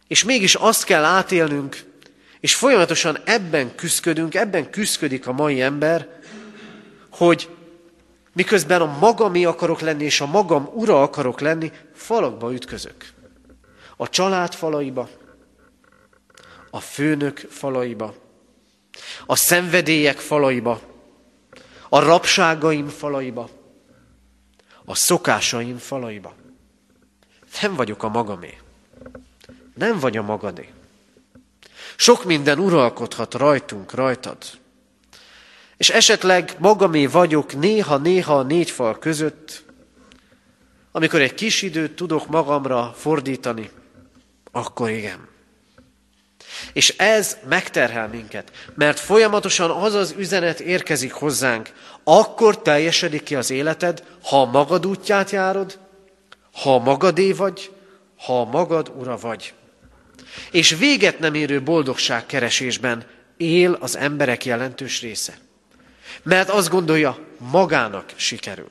És 0.08 0.24
mégis 0.24 0.54
azt 0.54 0.84
kell 0.84 1.04
átélnünk, 1.04 1.84
és 2.40 2.54
folyamatosan 2.54 3.18
ebben 3.24 3.74
küzdködünk, 3.74 4.34
ebben 4.34 4.70
küzdködik 4.70 5.26
a 5.26 5.32
mai 5.32 5.60
ember, 5.60 6.08
hogy 7.10 7.48
miközben 8.32 8.80
a 8.80 8.98
magami 8.98 9.44
akarok 9.44 9.80
lenni, 9.80 10.04
és 10.04 10.20
a 10.20 10.26
magam 10.26 10.68
ura 10.72 11.02
akarok 11.02 11.40
lenni, 11.40 11.72
falakba 11.94 12.52
ütközök. 12.52 13.12
A 13.96 14.08
család 14.08 14.54
falaiba, 14.54 15.08
a 16.70 16.80
főnök 16.80 17.38
falaiba, 17.38 18.14
a 19.26 19.36
szenvedélyek 19.36 20.18
falaiba, 20.18 20.80
a 21.88 21.98
rabságaim 21.98 22.88
falaiba, 22.88 23.48
a 24.84 24.94
szokásaim 24.94 25.76
falaiba. 25.76 26.34
Nem 27.60 27.74
vagyok 27.74 28.02
a 28.02 28.08
magamé. 28.08 28.58
Nem 29.74 29.98
vagy 29.98 30.16
a 30.16 30.22
magadé. 30.22 30.72
Sok 31.96 32.24
minden 32.24 32.58
uralkodhat 32.58 33.34
rajtunk, 33.34 33.92
rajtad. 33.92 34.38
És 35.82 35.90
esetleg 35.90 36.54
magamé 36.58 37.06
vagyok 37.06 37.54
néha-néha 37.54 38.38
a 38.38 38.42
négy 38.42 38.70
fal 38.70 38.98
között, 38.98 39.64
amikor 40.92 41.20
egy 41.20 41.34
kis 41.34 41.62
időt 41.62 41.92
tudok 41.92 42.26
magamra 42.26 42.94
fordítani, 42.96 43.70
akkor 44.52 44.90
igen. 44.90 45.28
És 46.72 46.88
ez 46.96 47.36
megterhel 47.48 48.08
minket, 48.08 48.52
mert 48.74 49.00
folyamatosan 49.00 49.70
az 49.70 49.94
az 49.94 50.14
üzenet 50.18 50.60
érkezik 50.60 51.12
hozzánk, 51.12 51.72
akkor 52.04 52.62
teljesedik 52.62 53.22
ki 53.22 53.34
az 53.34 53.50
életed, 53.50 54.04
ha 54.22 54.44
magad 54.44 54.86
útját 54.86 55.30
járod, 55.30 55.78
ha 56.52 56.78
magadé 56.78 57.32
vagy, 57.32 57.70
ha 58.16 58.44
magad 58.44 58.92
ura 58.96 59.16
vagy. 59.16 59.54
És 60.50 60.76
véget 60.76 61.18
nem 61.18 61.34
érő 61.34 61.62
boldogság 61.62 62.26
keresésben 62.26 63.04
él 63.36 63.76
az 63.80 63.96
emberek 63.96 64.44
jelentős 64.44 65.00
része. 65.00 65.50
Mert 66.22 66.48
azt 66.48 66.68
gondolja, 66.68 67.18
magának 67.38 68.12
sikerül. 68.16 68.70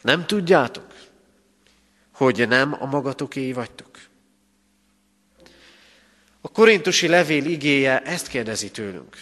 Nem 0.00 0.26
tudjátok, 0.26 0.94
hogy 2.12 2.48
nem 2.48 2.76
a 2.80 2.86
magatoké 2.86 3.52
vagytok? 3.52 3.98
A 6.40 6.48
korintusi 6.48 7.06
levél 7.06 7.44
igéje 7.44 8.02
ezt 8.02 8.26
kérdezi 8.26 8.70
tőlünk. 8.70 9.16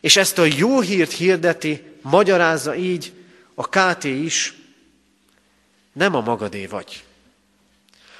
És 0.00 0.16
ezt 0.16 0.38
a 0.38 0.44
jó 0.44 0.80
hírt 0.80 1.12
hirdeti, 1.12 1.82
magyarázza 2.02 2.74
így 2.74 3.12
a 3.54 3.68
KT 3.68 4.04
is, 4.04 4.54
nem 5.92 6.14
a 6.14 6.20
magadé 6.20 6.66
vagy, 6.66 7.04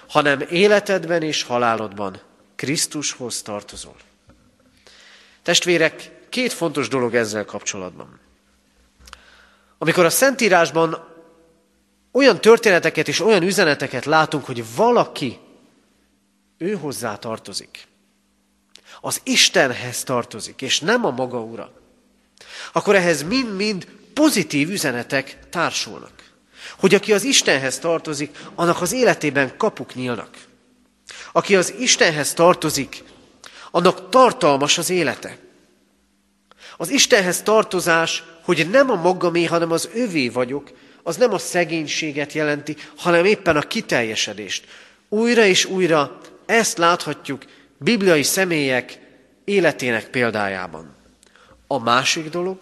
hanem 0.09 0.41
életedben 0.51 1.23
és 1.23 1.43
halálodban 1.43 2.21
Krisztushoz 2.55 3.43
tartozol. 3.43 3.97
Testvérek, 5.43 6.11
két 6.35 6.53
fontos 6.53 6.89
dolog 6.89 7.15
ezzel 7.15 7.45
kapcsolatban. 7.45 8.21
Amikor 9.79 10.05
a 10.05 10.11
Szentírásban 10.11 11.09
olyan 12.13 12.41
történeteket 12.41 13.09
és 13.09 13.21
olyan 13.21 13.43
üzeneteket 13.43 14.05
látunk, 14.05 14.45
hogy 14.45 14.65
valaki 14.77 15.39
ő 16.59 16.75
hozzá 16.75 17.17
tartozik, 17.17 17.87
az 19.01 19.21
Istenhez 19.25 20.03
tartozik, 20.03 20.63
és 20.63 20.81
nem 20.81 21.05
a 21.05 21.11
maga 21.11 21.41
ura, 21.41 21.73
akkor 22.73 22.95
ehhez 22.95 23.23
mind-mind 23.23 23.87
pozitív 24.15 24.71
üzenetek 24.71 25.39
társulnak. 25.51 26.33
Hogy 26.79 26.95
aki 26.95 27.13
az 27.13 27.23
Istenhez 27.23 27.79
tartozik, 27.79 28.39
annak 28.55 28.81
az 28.81 28.93
életében 28.93 29.57
kapuk 29.57 29.95
nyílnak. 29.95 30.37
Aki 31.33 31.57
az 31.57 31.75
Istenhez 31.79 32.33
tartozik, 32.33 33.03
annak 33.71 34.09
tartalmas 34.09 34.79
az 34.79 34.91
élete. 34.91 35.43
Az 36.77 36.91
Istenhez 36.91 37.43
tartozás, 37.43 38.23
hogy 38.43 38.71
nem 38.71 38.91
a 38.91 38.95
magamé, 38.95 39.45
hanem 39.45 39.71
az 39.71 39.89
övé 39.95 40.29
vagyok, 40.29 40.71
az 41.03 41.17
nem 41.17 41.33
a 41.33 41.39
szegénységet 41.39 42.33
jelenti, 42.33 42.77
hanem 42.97 43.25
éppen 43.25 43.57
a 43.57 43.61
kiteljesedést. 43.61 44.67
Újra 45.09 45.45
és 45.45 45.65
újra 45.65 46.21
ezt 46.47 46.79
láthatjuk 46.79 47.45
bibliai 47.79 48.23
személyek 48.23 48.99
életének 49.45 50.11
példájában. 50.11 50.95
A 51.67 51.79
másik 51.79 52.31
dolog, 52.31 52.59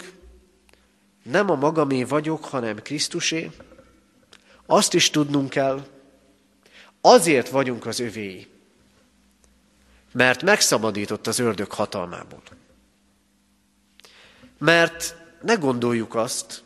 nem 1.22 1.50
a 1.50 1.54
magamé 1.54 2.04
vagyok, 2.04 2.44
hanem 2.44 2.82
Krisztusé. 2.82 3.50
Azt 4.66 4.94
is 4.94 5.10
tudnunk 5.10 5.50
kell, 5.50 5.86
azért 7.00 7.48
vagyunk 7.48 7.86
az 7.86 8.00
övéi, 8.00 8.46
mert 10.12 10.42
megszabadított 10.42 11.26
az 11.26 11.38
ördög 11.38 11.70
hatalmából. 11.70 12.42
Mert 14.62 15.16
ne 15.40 15.54
gondoljuk 15.54 16.14
azt, 16.14 16.62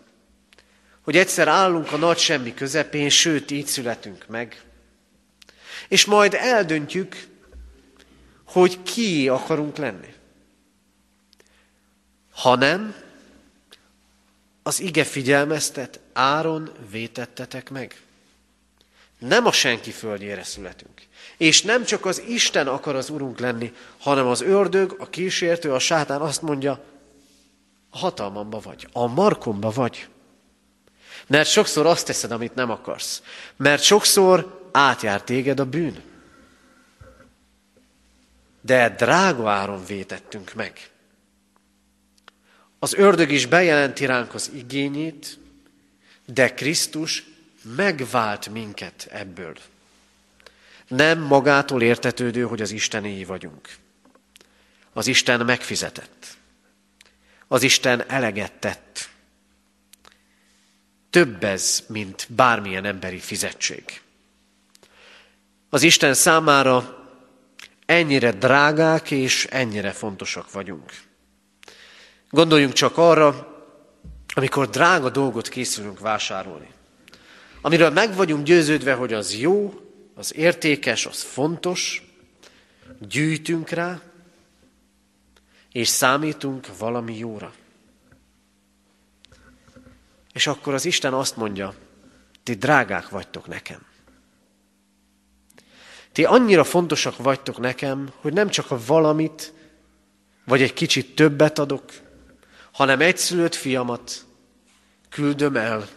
hogy 1.00 1.16
egyszer 1.16 1.48
állunk 1.48 1.92
a 1.92 1.96
nagy 1.96 2.18
semmi 2.18 2.54
közepén, 2.54 3.09
sőt, 3.09 3.50
így 3.50 3.66
születünk 3.66 4.26
meg, 4.26 4.62
és 5.88 6.04
majd 6.04 6.35
eldöntjük, 6.35 7.26
hogy 8.44 8.82
ki 8.82 9.28
akarunk 9.28 9.76
lenni. 9.76 10.14
Hanem 12.32 12.94
az 14.62 14.80
ige 14.80 15.04
figyelmeztet, 15.04 16.00
áron 16.12 16.72
vétettetek 16.90 17.70
meg. 17.70 18.00
Nem 19.18 19.46
a 19.46 19.52
senki 19.52 19.90
földjére 19.90 20.42
születünk. 20.42 21.02
És 21.37 21.62
nem 21.62 21.85
csak 21.85 22.04
az 22.04 22.22
Isten 22.26 22.66
akar 22.66 22.94
az 22.94 23.11
Urunk 23.11 23.38
lenni, 23.38 23.72
hanem 23.98 24.26
az 24.26 24.40
ördög, 24.40 24.96
a 24.98 25.11
kísértő, 25.11 25.72
a 25.72 25.78
sátán 25.78 26.20
azt 26.20 26.42
mondja, 26.42 26.94
a 27.96 27.98
hatalmamba 27.98 28.61
vagy, 28.61 28.88
a 28.92 29.06
markomba 29.06 29.70
vagy. 29.70 30.09
Mert 31.26 31.48
sokszor 31.48 31.87
azt 31.87 32.06
teszed, 32.06 32.30
amit 32.30 32.54
nem 32.54 32.70
akarsz. 32.70 33.22
Mert 33.56 33.82
sokszor 33.82 34.68
átjár 34.72 35.22
téged 35.22 35.61
a 35.61 35.64
bűn. 35.64 36.02
de 38.61 38.88
drága 38.88 39.50
áron 39.50 39.85
vétettünk 39.85 40.54
meg. 40.54 40.90
Az 42.78 42.94
ördög 42.94 43.30
is 43.30 43.46
bejelenti 43.46 44.06
ránk 44.06 44.35
az 44.35 44.50
igényét, 44.54 45.38
de 46.24 46.54
Krisztus 46.54 47.24
megvált 47.76 48.48
minket 48.48 49.09
ebből. 49.11 49.56
Nem 50.88 51.18
magától 51.18 51.82
értetődő, 51.82 52.42
hogy 52.42 52.61
az 52.61 52.70
Istenéi 52.70 53.24
vagyunk. 53.24 53.68
Az 54.92 55.06
Isten 55.06 55.44
megfizetett. 55.44 56.36
Az 57.48 57.62
Isten 57.62 58.04
eleget 58.09 58.52
tett. 58.52 59.09
Több 61.11 61.44
ez, 61.44 61.85
mint 61.88 62.26
bármilyen 62.28 62.85
emberi 62.85 63.18
fizetség. 63.18 64.00
Az 65.70 65.82
Isten 65.82 66.14
számára 66.14 67.04
ennyire 67.87 68.32
drágák 68.32 69.11
és 69.11 69.46
ennyire 69.50 69.90
fontosak 69.90 70.52
vagyunk. 70.52 70.92
Gondoljunk 72.30 72.72
csak 72.72 72.98
arra, 72.98 73.54
amikor 74.35 74.68
drága 74.68 75.11
dolgot 75.11 75.48
készülünk 75.48 76.00
vásárolni. 76.00 76.68
Amiről 77.61 77.90
meg 77.90 78.14
vagyunk 78.14 78.44
győződve, 78.44 78.94
hogy 78.94 79.12
az 79.12 79.37
jó, 79.37 79.80
az 80.14 80.35
értékes, 80.35 81.06
az 81.06 81.22
fontos, 81.22 82.02
gyűjtünk 83.09 83.68
rá, 83.68 84.00
és 85.77 85.89
számítunk 85.89 86.79
valami 86.79 87.19
jóra. 87.19 87.53
És 90.33 90.47
akkor 90.47 90.75
az 90.75 90.85
Isten 90.85 91.15
azt 91.15 91.37
mondja, 91.37 91.75
ti 92.43 92.55
drágák 92.55 93.09
vagytok 93.09 93.47
nekem. 93.47 93.81
Ti 96.12 96.25
annyira 96.25 96.65
fontosak 96.65 97.17
vagytok 97.17 97.59
nekem, 97.59 98.12
hogy 98.21 98.33
nem 98.33 98.49
csak 98.49 98.71
a 98.71 98.85
valamit, 98.87 99.53
vagy 100.45 100.62
egy 100.62 100.73
kicsit 100.73 101.15
többet 101.15 101.59
adok, 101.59 101.85
hanem 102.73 103.01
egyszülött 103.01 103.55
fiamat 103.55 104.25
küldöm 105.09 105.57
el, 105.57 105.89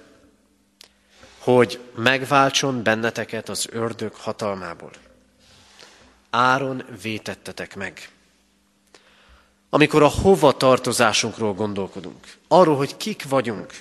hogy 1.38 1.80
megváltson 1.96 2.84
benneteket 2.84 3.50
az 3.50 3.68
ördög 3.72 4.14
hatalmából. 4.14 4.92
Áron 6.30 6.84
vétettetek 7.02 7.76
meg. 7.76 8.10
Amikor 9.70 10.04
a 10.04 10.08
hova 10.08 10.58
tartozásunkról 10.58 11.54
gondolkodunk, 11.54 12.28
arról, 12.48 12.76
hogy 12.76 12.98
kik 12.98 13.30
vagyunk, 13.30 13.74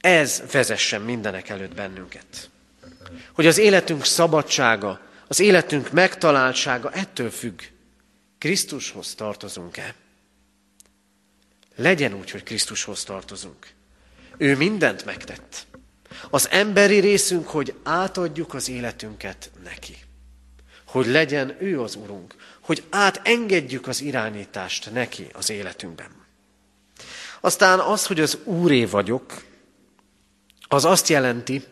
ez 0.00 0.42
vezessen 0.52 1.00
mindenek 1.00 1.48
előtt 1.48 1.74
bennünket. 1.74 2.50
Hogy 3.32 3.46
az 3.46 3.58
életünk 3.58 4.04
szabadsága, 4.04 5.00
az 5.26 5.40
életünk 5.40 5.92
megtaláltsága 5.92 6.90
ettől 6.90 7.30
függ, 7.30 7.60
Krisztushoz 8.38 9.14
tartozunk-e. 9.14 9.94
Legyen 11.76 12.14
úgy, 12.14 12.30
hogy 12.30 12.42
Krisztushoz 12.42 13.04
tartozunk. 13.04 13.66
Ő 14.36 14.56
mindent 14.56 15.04
megtett. 15.04 15.66
Az 16.30 16.48
emberi 16.50 16.98
részünk, 16.98 17.48
hogy 17.48 17.74
átadjuk 17.82 18.54
az 18.54 18.68
életünket 18.68 19.50
neki. 19.64 19.96
Hogy 20.86 21.06
legyen 21.06 21.56
ő 21.60 21.80
az 21.80 21.94
Urunk. 21.94 22.34
Hogy 22.68 22.84
átengedjük 22.90 23.86
az 23.86 24.00
irányítást 24.00 24.90
neki 24.92 25.26
az 25.32 25.50
életünkben. 25.50 26.10
Aztán 27.40 27.78
az, 27.78 28.06
hogy 28.06 28.20
az 28.20 28.38
Úré 28.44 28.84
vagyok, 28.84 29.42
az 30.68 30.84
azt 30.84 31.08
jelenti, 31.08 31.64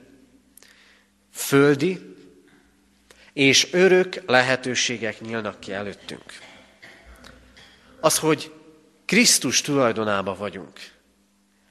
földi 1.33 2.17
és 3.33 3.69
örök 3.73 4.23
lehetőségek 4.27 5.21
nyílnak 5.21 5.61
ki 5.61 5.73
előttünk. 5.73 6.25
Az, 8.01 8.19
hogy 8.19 8.53
Krisztus 9.05 9.61
tulajdonába 9.61 10.35
vagyunk. 10.35 10.81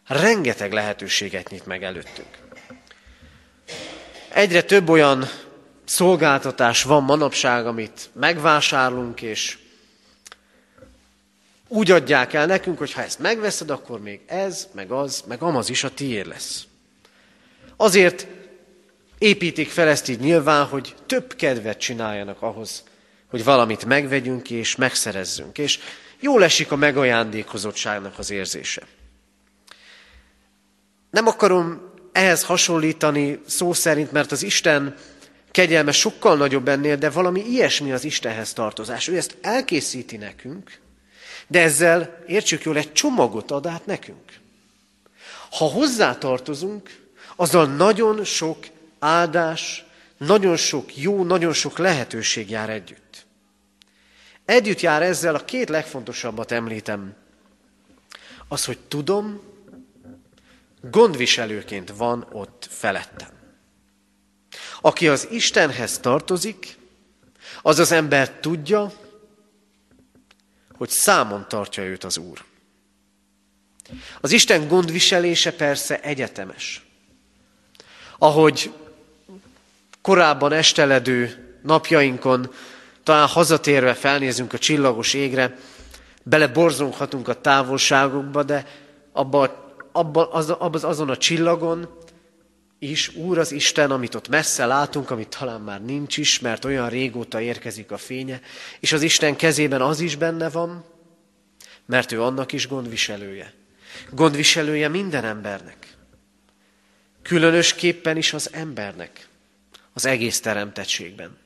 Rengeteg 0.08 0.74
lehetőséget 0.74 1.50
nyit 1.50 1.66
meg 1.66 1.84
előttünk. 1.84 2.38
Egyre 4.30 4.62
több 4.62 4.90
olyan 4.90 5.26
szolgáltatás 5.86 6.84
van 6.84 7.04
manapság, 7.04 7.68
amit 7.68 8.10
megvásárlunk, 8.14 9.22
és 9.22 9.58
úgy 11.68 11.92
adják 11.92 12.34
el 12.34 12.46
nekünk, 12.46 12.78
hogy 12.78 12.94
ha 12.94 13.04
ezt 13.04 13.20
megveszed, 13.20 13.70
akkor 13.70 14.00
még 14.00 14.20
ez, 14.26 14.68
meg 14.72 14.92
az, 14.92 15.24
meg 15.28 15.42
amaz 15.42 15.70
is 15.70 15.84
a 15.84 15.94
tiéd 15.94 16.28
lesz. 16.28 16.64
Azért 17.76 18.28
építik 19.18 19.70
fel 19.70 19.88
ezt 19.88 20.10
így 20.10 20.20
nyilván, 20.20 20.66
hogy 20.66 20.96
több 21.06 21.36
kedvet 21.36 21.80
csináljanak 21.80 22.42
ahhoz, 22.42 22.84
hogy 23.30 23.44
valamit 23.44 23.86
megvegyünk 23.86 24.50
és 24.50 24.76
megszerezzünk. 24.76 25.58
És 25.58 25.80
jól 26.20 26.44
esik 26.44 26.72
a 26.72 26.76
megajándékozottságnak 26.76 28.20
az 28.20 28.30
érzése. 28.30 28.82
Nem 31.12 31.28
akarom 31.28 31.94
ehhez 32.12 32.44
hasonlítani 32.44 33.40
szó 33.46 33.74
szerint, 33.74 34.12
mert 34.12 34.32
az 34.32 34.44
Isten 34.44 34.96
kegyelme 35.56 35.92
sokkal 35.92 36.38
nagyobb 36.38 36.68
ennél, 36.68 36.96
de 36.96 37.10
valami 37.10 37.42
ilyesmi 37.42 37.92
az 37.92 38.04
Istenhez 38.04 38.54
tartozás. 38.54 39.08
Ő 39.08 39.18
ezt 39.18 39.38
elkészíti 39.42 40.18
nekünk, 40.18 40.80
de 41.48 41.62
ezzel, 41.62 42.24
értsük 42.28 42.64
jól, 42.64 42.78
egy 42.78 42.92
csomagot 42.92 43.52
ad 43.52 43.66
át 43.66 43.86
nekünk. 43.86 44.40
Ha 45.52 45.66
hozzá 45.66 46.18
tartozunk, 46.18 47.04
azzal 47.36 47.66
nagyon 47.66 48.24
sok 48.24 48.58
áldás, 49.00 49.86
nagyon 50.18 50.58
sok 50.58 50.98
jó, 50.98 51.24
nagyon 51.24 51.54
sok 51.54 51.78
lehetőség 51.78 52.50
jár 52.50 52.70
együtt. 52.70 53.26
Együtt 54.46 54.80
jár 54.80 55.02
ezzel 55.02 55.36
a 55.36 55.46
két 55.46 55.70
legfontosabbat 55.70 56.52
említem. 56.52 57.16
Az, 58.48 58.66
hogy 58.66 58.78
tudom, 58.88 59.42
gondviselőként 60.82 61.94
van 61.98 62.28
ott 62.32 62.68
felettem. 62.70 63.35
Aki 64.86 65.08
az 65.08 65.28
Istenhez 65.32 66.00
tartozik, 66.00 66.78
az 67.62 67.80
az 67.80 67.92
ember 67.92 68.32
tudja, 68.32 68.92
hogy 70.78 70.90
számon 70.90 71.46
tartja 71.50 71.84
őt 71.84 72.04
az 72.04 72.18
Úr. 72.18 72.44
Az 74.22 74.32
Isten 74.32 74.68
gondviselése 74.68 75.54
persze 75.54 76.02
egyetemes. 76.02 76.86
Ahogy 78.18 78.74
korábban 80.02 80.52
esteledő 80.52 81.46
napjainkon 81.64 82.54
talán 83.04 83.28
hazatérve 83.28 83.94
felnézünk 83.94 84.54
a 84.54 84.58
csillagos 84.58 85.14
égre, 85.14 85.58
beleborzonghatunk 86.24 87.28
a 87.28 87.42
távolságokba, 87.42 88.44
de 88.44 88.68
abba, 89.12 89.74
abba, 89.92 90.32
az, 90.32 90.50
abba 90.50 90.88
azon 90.88 91.10
a 91.10 91.18
csillagon 91.18 92.04
is 92.90 93.16
Úr 93.16 93.38
az 93.38 93.52
Isten, 93.52 93.92
amit 93.92 94.16
ott 94.16 94.28
messze 94.28 94.66
látunk, 94.66 95.10
amit 95.10 95.38
talán 95.38 95.62
már 95.62 95.82
nincs 95.82 96.18
is, 96.18 96.40
mert 96.40 96.66
olyan 96.66 96.90
régóta 96.90 97.42
érkezik 97.42 97.92
a 97.92 97.98
fénye, 97.98 98.42
és 98.80 98.92
az 98.92 99.02
Isten 99.02 99.36
kezében 99.36 99.82
az 99.82 100.00
is 100.00 100.16
benne 100.16 100.50
van, 100.50 100.86
mert 101.86 102.12
ő 102.12 102.22
annak 102.22 102.52
is 102.52 102.68
gondviselője. 102.68 103.54
Gondviselője 104.12 104.88
minden 104.88 105.26
embernek. 105.26 105.88
Különösképpen 107.22 108.18
is 108.18 108.34
az 108.34 108.50
embernek, 108.54 109.28
az 109.94 110.06
egész 110.06 110.40
teremtettségben. 110.40 111.38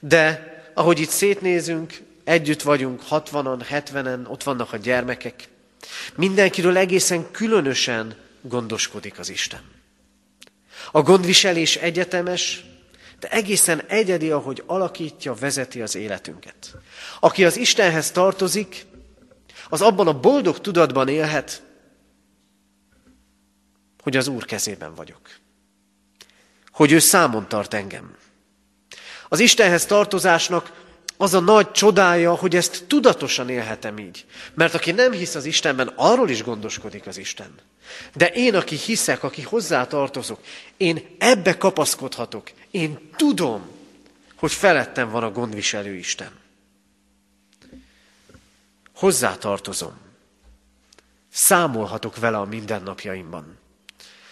De 0.00 0.54
ahogy 0.74 1.00
itt 1.00 1.08
szétnézünk, 1.08 2.00
együtt 2.24 2.62
vagyunk, 2.62 3.02
60-an, 3.10 3.64
70-en, 3.70 4.28
ott 4.28 4.42
vannak 4.42 4.72
a 4.72 4.76
gyermekek. 4.76 5.48
Mindenkiről 6.14 6.76
egészen 6.76 7.30
különösen 7.30 8.14
gondoskodik 8.40 9.18
az 9.18 9.28
Isten. 9.28 9.79
A 10.90 11.02
gondviselés 11.02 11.76
egyetemes, 11.76 12.64
de 13.18 13.28
egészen 13.28 13.80
egyedi, 13.86 14.30
ahogy 14.30 14.62
alakítja, 14.66 15.34
vezeti 15.34 15.82
az 15.82 15.94
életünket. 15.94 16.76
Aki 17.20 17.44
az 17.44 17.56
Istenhez 17.56 18.10
tartozik, 18.10 18.86
az 19.68 19.80
abban 19.82 20.06
a 20.06 20.20
boldog 20.20 20.60
tudatban 20.60 21.08
élhet, 21.08 21.62
hogy 24.02 24.16
az 24.16 24.28
Úr 24.28 24.44
kezében 24.44 24.94
vagyok. 24.94 25.30
Hogy 26.70 26.92
ő 26.92 26.98
számon 26.98 27.48
tart 27.48 27.74
engem. 27.74 28.16
Az 29.28 29.40
Istenhez 29.40 29.86
tartozásnak 29.86 30.89
az 31.20 31.34
a 31.34 31.40
nagy 31.40 31.70
csodája, 31.70 32.34
hogy 32.34 32.56
ezt 32.56 32.84
tudatosan 32.86 33.48
élhetem 33.48 33.98
így. 33.98 34.26
Mert 34.54 34.74
aki 34.74 34.90
nem 34.92 35.12
hisz 35.12 35.34
az 35.34 35.44
Istenben, 35.44 35.92
arról 35.96 36.30
is 36.30 36.42
gondoskodik 36.42 37.06
az 37.06 37.16
Isten. 37.16 37.54
De 38.14 38.26
én, 38.26 38.54
aki 38.54 38.76
hiszek, 38.76 39.22
aki 39.22 39.42
hozzá 39.42 39.86
tartozok, 39.86 40.40
én 40.76 41.16
ebbe 41.18 41.56
kapaszkodhatok. 41.56 42.50
Én 42.70 43.10
tudom, 43.16 43.68
hogy 44.36 44.52
felettem 44.52 45.10
van 45.10 45.22
a 45.22 45.30
gondviselő 45.30 45.94
Isten. 45.94 46.30
Hozzá 48.94 49.36
tartozom. 49.36 49.98
Számolhatok 51.32 52.16
vele 52.16 52.38
a 52.38 52.44
mindennapjaimban. 52.44 53.58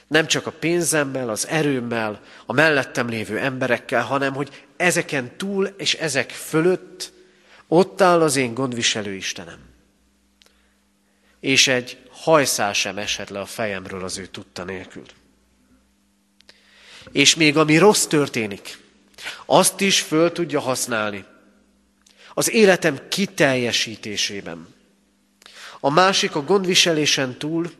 Nem 0.08 0.26
csak 0.26 0.46
a 0.46 0.50
pénzemmel, 0.50 1.28
az 1.28 1.46
erőmmel, 1.46 2.20
a 2.46 2.52
mellettem 2.52 3.08
lévő 3.08 3.38
emberekkel, 3.38 4.02
hanem 4.02 4.34
hogy 4.34 4.66
ezeken 4.76 5.36
túl 5.36 5.66
és 5.66 5.94
ezek 5.94 6.30
fölött 6.30 7.12
ott 7.66 8.00
áll 8.00 8.22
az 8.22 8.36
én 8.36 8.54
gondviselő 8.54 9.14
Istenem. 9.14 9.58
És 11.40 11.68
egy 11.68 11.98
hajszál 12.10 12.72
sem 12.72 12.98
eshet 12.98 13.30
le 13.30 13.40
a 13.40 13.46
fejemről 13.46 14.04
az 14.04 14.18
ő 14.18 14.26
tudta 14.26 14.64
nélkül. 14.64 15.04
És 17.12 17.34
még 17.34 17.56
ami 17.56 17.78
rossz 17.78 18.04
történik, 18.04 18.78
azt 19.46 19.80
is 19.80 20.00
föl 20.00 20.32
tudja 20.32 20.60
használni 20.60 21.24
az 22.34 22.50
életem 22.50 23.08
kiteljesítésében. 23.08 24.74
A 25.80 25.90
másik 25.90 26.34
a 26.34 26.44
gondviselésen 26.44 27.38
túl 27.38 27.70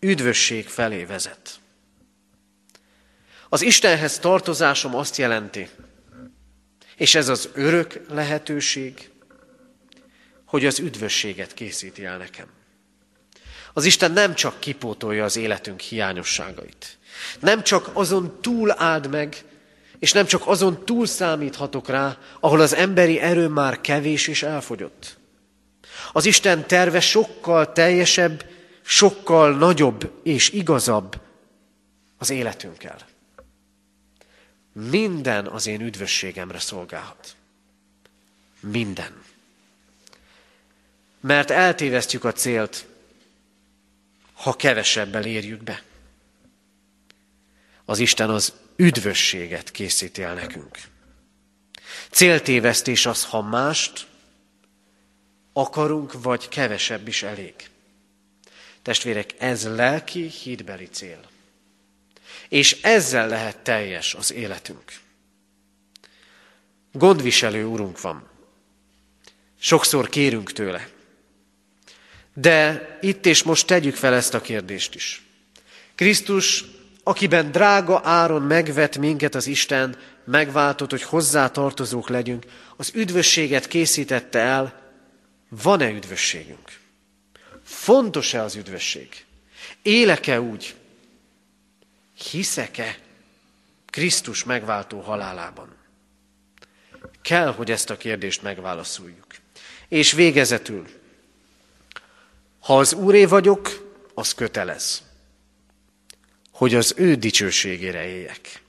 üdvösség 0.00 0.68
felé 0.68 1.04
vezet. 1.04 1.60
Az 3.48 3.62
Istenhez 3.62 4.18
tartozásom 4.18 4.94
azt 4.94 5.16
jelenti, 5.16 5.68
és 6.96 7.14
ez 7.14 7.28
az 7.28 7.48
örök 7.54 8.00
lehetőség, 8.08 9.10
hogy 10.44 10.66
az 10.66 10.78
üdvösséget 10.78 11.54
készíti 11.54 12.04
el 12.04 12.16
nekem. 12.16 12.46
Az 13.72 13.84
Isten 13.84 14.12
nem 14.12 14.34
csak 14.34 14.60
kipótolja 14.60 15.24
az 15.24 15.36
életünk 15.36 15.80
hiányosságait, 15.80 16.98
nem 17.40 17.62
csak 17.62 17.90
azon 17.92 18.40
túl 18.40 18.74
áld 18.76 19.10
meg, 19.10 19.44
és 19.98 20.12
nem 20.12 20.26
csak 20.26 20.46
azon 20.46 20.84
túl 20.84 21.06
számíthatok 21.06 21.88
rá, 21.88 22.18
ahol 22.40 22.60
az 22.60 22.74
emberi 22.74 23.18
erő 23.18 23.48
már 23.48 23.80
kevés 23.80 24.28
és 24.28 24.42
elfogyott. 24.42 25.18
Az 26.12 26.24
Isten 26.24 26.66
terve 26.66 27.00
sokkal 27.00 27.72
teljesebb, 27.72 28.44
sokkal 28.82 29.56
nagyobb 29.56 30.20
és 30.22 30.50
igazabb 30.50 31.20
az 32.18 32.30
életünkkel. 32.30 32.98
Minden 34.72 35.46
az 35.46 35.66
én 35.66 35.80
üdvösségemre 35.80 36.58
szolgálhat. 36.58 37.36
Minden. 38.60 39.22
Mert 41.20 41.50
eltévesztjük 41.50 42.24
a 42.24 42.32
célt, 42.32 42.86
ha 44.32 44.52
kevesebbel 44.52 45.24
érjük 45.24 45.62
be. 45.62 45.82
Az 47.84 47.98
Isten 47.98 48.30
az 48.30 48.52
üdvösséget 48.76 49.70
készíti 49.70 50.22
el 50.22 50.34
nekünk. 50.34 50.78
Céltévesztés 52.10 53.06
az, 53.06 53.24
ha 53.24 53.42
mást 53.42 54.06
akarunk, 55.52 56.22
vagy 56.22 56.48
kevesebb 56.48 57.08
is 57.08 57.22
elég. 57.22 57.54
Testvérek, 58.82 59.34
ez 59.38 59.74
lelki, 59.74 60.28
hídbeli 60.28 60.88
cél. 60.90 61.20
És 62.48 62.82
ezzel 62.82 63.28
lehet 63.28 63.58
teljes 63.58 64.14
az 64.14 64.32
életünk. 64.32 64.92
Gondviselő 66.92 67.64
úrunk 67.64 68.00
van. 68.00 68.28
Sokszor 69.58 70.08
kérünk 70.08 70.52
tőle. 70.52 70.88
De 72.34 72.98
itt 73.00 73.26
és 73.26 73.42
most 73.42 73.66
tegyük 73.66 73.94
fel 73.94 74.14
ezt 74.14 74.34
a 74.34 74.40
kérdést 74.40 74.94
is. 74.94 75.22
Krisztus, 75.94 76.64
akiben 77.02 77.50
drága 77.50 78.00
áron 78.04 78.42
megvet 78.42 78.98
minket 78.98 79.34
az 79.34 79.46
Isten, 79.46 79.96
megváltott, 80.24 80.90
hogy 80.90 81.02
hozzá 81.02 81.48
tartozók 81.48 82.08
legyünk, 82.08 82.44
az 82.76 82.90
üdvösséget 82.94 83.68
készítette 83.68 84.38
el, 84.38 84.92
van-e 85.48 85.90
üdvösségünk? 85.90 86.79
Fontos-e 87.70 88.42
az 88.42 88.54
üdvösség? 88.54 89.24
Élek-e 89.82 90.40
úgy? 90.40 90.74
Hiszek-e 92.30 92.98
Krisztus 93.86 94.44
megváltó 94.44 95.00
halálában? 95.00 95.76
Kell, 97.22 97.52
hogy 97.52 97.70
ezt 97.70 97.90
a 97.90 97.96
kérdést 97.96 98.42
megválaszoljuk. 98.42 99.26
És 99.88 100.12
végezetül, 100.12 100.86
ha 102.60 102.78
az 102.78 102.92
úré 102.92 103.24
vagyok, 103.24 103.92
az 104.14 104.34
kötelez, 104.34 105.02
hogy 106.52 106.74
az 106.74 106.94
ő 106.96 107.14
dicsőségére 107.14 108.06
éljek. 108.06 108.62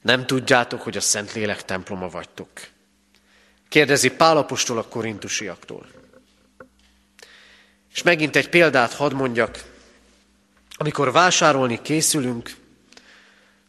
Nem 0.00 0.26
tudjátok, 0.26 0.82
hogy 0.82 0.96
a 0.96 1.00
Szentlélek 1.00 1.64
temploma 1.64 2.08
vagytok. 2.08 2.50
Kérdezi 3.68 4.10
Pálapostól 4.10 4.78
a 4.78 4.88
korintusiaktól. 4.88 6.00
És 7.94 8.02
megint 8.02 8.36
egy 8.36 8.48
példát 8.48 8.92
hadd 8.92 9.14
mondjak. 9.14 9.64
Amikor 10.76 11.12
vásárolni 11.12 11.82
készülünk, 11.82 12.54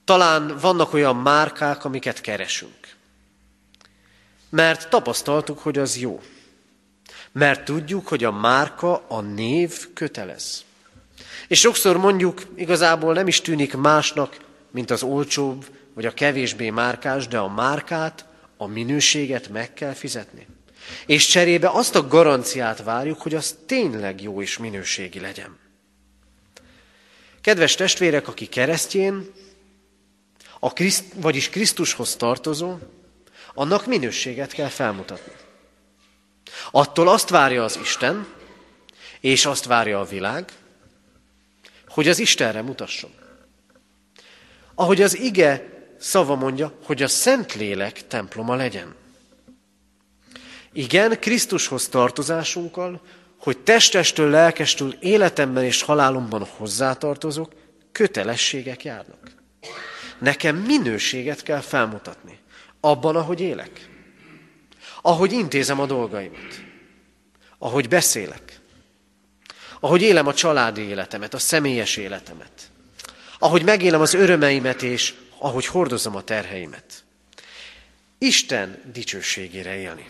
talán 0.03 0.57
vannak 0.61 0.93
olyan 0.93 1.15
márkák, 1.15 1.85
amiket 1.85 2.21
keresünk. 2.21 2.95
Mert 4.49 4.89
tapasztaltuk, 4.89 5.59
hogy 5.59 5.77
az 5.77 5.97
jó. 5.97 6.21
Mert 7.31 7.65
tudjuk, 7.65 8.07
hogy 8.07 8.23
a 8.23 8.31
márka, 8.31 9.05
a 9.07 9.21
név 9.21 9.93
kötelez. 9.93 10.63
És 11.47 11.59
sokszor 11.59 11.97
mondjuk, 11.97 12.41
igazából 12.55 13.13
nem 13.13 13.27
is 13.27 13.41
tűnik 13.41 13.75
másnak, 13.75 14.37
mint 14.71 14.91
az 14.91 15.03
olcsóbb 15.03 15.65
vagy 15.93 16.05
a 16.05 16.13
kevésbé 16.13 16.69
márkás, 16.69 17.27
de 17.27 17.37
a 17.37 17.47
márkát, 17.47 18.25
a 18.57 18.67
minőséget 18.67 19.49
meg 19.49 19.73
kell 19.73 19.93
fizetni. 19.93 20.47
És 21.05 21.27
cserébe 21.27 21.69
azt 21.69 21.95
a 21.95 22.07
garanciát 22.07 22.83
várjuk, 22.83 23.21
hogy 23.21 23.35
az 23.35 23.57
tényleg 23.65 24.21
jó 24.21 24.41
és 24.41 24.57
minőségi 24.57 25.19
legyen. 25.19 25.57
Kedves 27.41 27.75
testvérek, 27.75 28.27
aki 28.27 28.45
keresztjén, 28.45 29.31
a 30.59 30.73
Kriszt, 30.73 31.03
vagyis 31.15 31.49
Krisztushoz 31.49 32.15
tartozó, 32.15 32.77
annak 33.53 33.85
minőséget 33.85 34.51
kell 34.51 34.69
felmutatni. 34.69 35.33
Attól 36.71 37.07
azt 37.07 37.29
várja 37.29 37.63
az 37.63 37.79
Isten, 37.81 38.27
és 39.19 39.45
azt 39.45 39.65
várja 39.65 39.99
a 39.99 40.05
világ, 40.05 40.51
hogy 41.87 42.07
az 42.07 42.19
Istenre 42.19 42.61
mutasson. 42.61 43.11
Ahogy 44.75 45.01
az 45.01 45.17
ige 45.17 45.69
szava 45.99 46.35
mondja, 46.35 46.77
hogy 46.83 47.03
a 47.03 47.07
Szentlélek 47.07 48.07
temploma 48.07 48.55
legyen. 48.55 48.95
Igen, 50.73 51.19
Krisztushoz 51.19 51.87
tartozásunkkal, 51.87 53.01
hogy 53.37 53.57
testestől, 53.57 54.29
lelkestől, 54.29 54.95
életemben 54.99 55.63
és 55.63 55.81
halálomban 55.81 56.45
hozzátartozok, 56.57 57.53
kötelességek 57.91 58.83
járnak. 58.83 59.31
Nekem 60.19 60.55
minőséget 60.55 61.43
kell 61.43 61.59
felmutatni 61.59 62.39
abban, 62.79 63.15
ahogy 63.15 63.41
élek. 63.41 63.89
Ahogy 65.01 65.31
intézem 65.31 65.79
a 65.79 65.85
dolgaimat. 65.85 66.63
Ahogy 67.57 67.87
beszélek. 67.87 68.59
Ahogy 69.79 70.01
élem 70.01 70.27
a 70.27 70.33
családi 70.33 70.81
életemet, 70.81 71.33
a 71.33 71.39
személyes 71.39 71.97
életemet. 71.97 72.71
Ahogy 73.39 73.63
megélem 73.63 74.01
az 74.01 74.13
örömeimet, 74.13 74.81
és 74.81 75.13
ahogy 75.37 75.65
hordozom 75.65 76.15
a 76.15 76.23
terheimet. 76.23 77.03
Isten 78.17 78.81
dicsőségére 78.93 79.75
élni. 79.75 80.05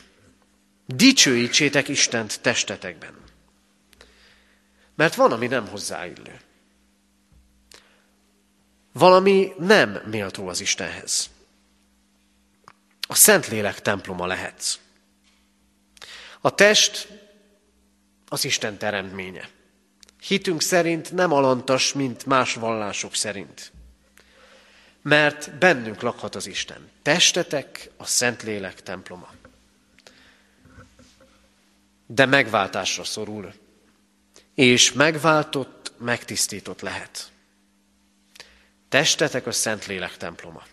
Dicsőítsétek 0.86 1.88
Istent 1.88 2.42
testetekben. 2.42 3.14
Mert 4.96 5.16
van, 5.16 5.32
ami 5.32 5.48
nem 5.48 5.68
hozzáillő. 5.68 6.40
Valami 8.92 9.54
nem 9.58 10.02
méltó 10.06 10.48
az 10.48 10.62
Istenhez. 10.62 11.30
A 13.08 13.16
Szentlélek 13.16 13.82
temploma 13.82 14.26
lehetsz. 14.26 14.80
A 16.42 16.56
test 16.56 17.08
az 18.28 18.46
Isten 18.46 18.78
teremtménye. 18.78 19.50
Hitünk 20.20 20.62
szerint 20.62 21.12
nem 21.12 21.32
alantas, 21.32 21.94
mint 21.94 22.26
más 22.26 22.54
vallások 22.54 23.16
szerint. 23.16 23.72
Mert 25.02 25.58
bennünk 25.58 26.02
lakhat 26.02 26.36
az 26.36 26.46
Isten. 26.46 26.90
Testetek 27.02 27.90
a 27.98 28.06
Szentlélek 28.06 28.84
temploma 28.84 29.30
de 32.14 32.26
megváltásra 32.26 33.04
szorul, 33.04 33.54
és 34.54 34.92
megváltott, 34.92 35.92
megtisztított 35.98 36.82
lehet. 36.82 37.32
Testetek 38.90 39.48
a 39.48 39.52
Szentlélek 39.52 40.18
temploma. 40.18 40.64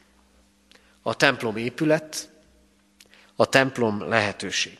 A 1.02 1.16
templom 1.16 1.56
épület, 1.56 2.30
a 3.36 3.46
templom 3.46 4.08
lehetőség. 4.08 4.78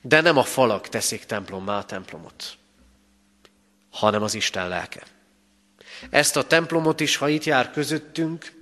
De 0.00 0.20
nem 0.20 0.36
a 0.36 0.44
falak 0.44 0.88
teszik 0.88 1.24
templommá 1.24 1.78
a 1.78 1.84
templomot, 1.84 2.56
hanem 3.90 4.22
az 4.22 4.34
Isten 4.34 4.68
lelke. 4.68 5.02
Ezt 6.10 6.36
a 6.36 6.46
templomot 6.46 7.00
is, 7.00 7.16
ha 7.16 7.28
itt 7.28 7.44
jár 7.44 7.70
közöttünk, 7.70 8.52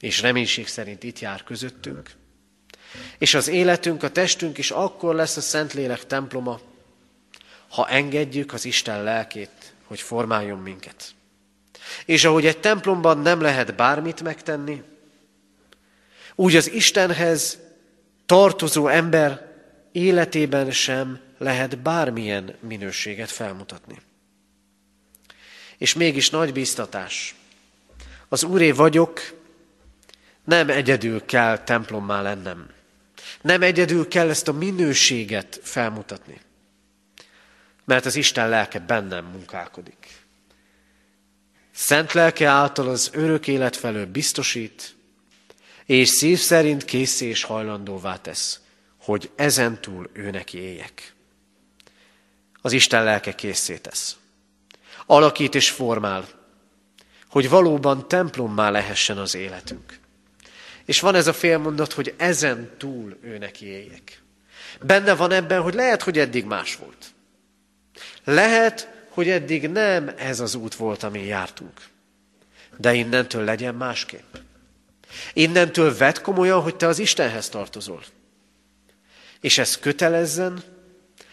és 0.00 0.20
reménység 0.20 0.66
szerint 0.66 1.02
itt 1.02 1.18
jár 1.18 1.44
közöttünk, 1.44 2.14
és 3.18 3.34
az 3.34 3.48
életünk, 3.48 4.02
a 4.02 4.10
testünk 4.10 4.58
is 4.58 4.70
akkor 4.70 5.14
lesz 5.14 5.36
a 5.36 5.40
Szentlélek 5.40 6.06
temploma, 6.06 6.60
ha 7.68 7.88
engedjük 7.88 8.52
az 8.52 8.64
Isten 8.64 9.02
lelkét, 9.02 9.74
hogy 9.84 10.00
formáljon 10.00 10.58
minket. 10.58 11.14
És 12.04 12.24
ahogy 12.24 12.46
egy 12.46 12.58
templomban 12.58 13.18
nem 13.18 13.40
lehet 13.40 13.74
bármit 13.74 14.22
megtenni, 14.22 14.82
úgy 16.34 16.56
az 16.56 16.70
Istenhez 16.70 17.58
tartozó 18.26 18.88
ember 18.88 19.54
életében 19.92 20.70
sem 20.70 21.20
lehet 21.38 21.78
bármilyen 21.78 22.56
minőséget 22.60 23.30
felmutatni. 23.30 24.00
És 25.78 25.94
mégis 25.94 26.30
nagy 26.30 26.52
biztatás. 26.52 27.34
Az 28.28 28.44
Úré 28.44 28.70
vagyok, 28.70 29.20
nem 30.44 30.70
egyedül 30.70 31.24
kell 31.24 31.58
templommá 31.58 32.22
lennem. 32.22 32.70
Nem 33.46 33.62
egyedül 33.62 34.08
kell 34.08 34.28
ezt 34.28 34.48
a 34.48 34.52
minőséget 34.52 35.60
felmutatni. 35.62 36.40
Mert 37.84 38.04
az 38.04 38.16
Isten 38.16 38.48
lelke 38.48 38.78
bennem 38.78 39.24
munkálkodik. 39.24 40.08
Szent 41.72 42.12
lelke 42.12 42.48
által 42.48 42.88
az 42.88 43.10
örök 43.12 43.46
élet 43.46 43.76
felől 43.76 44.06
biztosít, 44.06 44.94
és 45.84 46.08
szív 46.08 46.38
szerint 46.38 46.84
készé 46.84 47.26
és 47.26 47.42
hajlandóvá 47.42 48.16
tesz, 48.16 48.60
hogy 49.00 49.30
ezentúl 49.34 50.10
ő 50.12 50.30
neki 50.30 50.58
éljek. 50.58 51.14
Az 52.60 52.72
Isten 52.72 53.04
lelke 53.04 53.34
készé 53.34 53.76
tesz. 53.76 54.16
Alakít 55.06 55.54
és 55.54 55.70
formál, 55.70 56.28
hogy 57.28 57.48
valóban 57.48 58.08
templommá 58.08 58.70
lehessen 58.70 59.18
az 59.18 59.34
életünk. 59.34 60.04
És 60.86 61.00
van 61.00 61.14
ez 61.14 61.26
a 61.26 61.32
félmondat, 61.32 61.92
hogy 61.92 62.14
ezen 62.16 62.70
túl 62.78 63.16
ő 63.22 63.38
neki 63.38 63.66
éljek. 63.66 64.22
Benne 64.80 65.14
van 65.14 65.32
ebben, 65.32 65.62
hogy 65.62 65.74
lehet, 65.74 66.02
hogy 66.02 66.18
eddig 66.18 66.44
más 66.44 66.76
volt. 66.76 67.14
Lehet, 68.24 68.88
hogy 69.08 69.28
eddig 69.28 69.68
nem 69.68 70.12
ez 70.16 70.40
az 70.40 70.54
út 70.54 70.74
volt, 70.74 71.02
amin 71.02 71.24
jártunk. 71.24 71.72
De 72.76 72.94
innentől 72.94 73.44
legyen 73.44 73.74
másképp. 73.74 74.34
Innentől 75.32 75.96
vedd 75.96 76.22
komolyan, 76.22 76.60
hogy 76.60 76.76
te 76.76 76.86
az 76.86 76.98
Istenhez 76.98 77.48
tartozol. 77.48 78.02
És 79.40 79.58
ez 79.58 79.78
kötelezzen, 79.78 80.62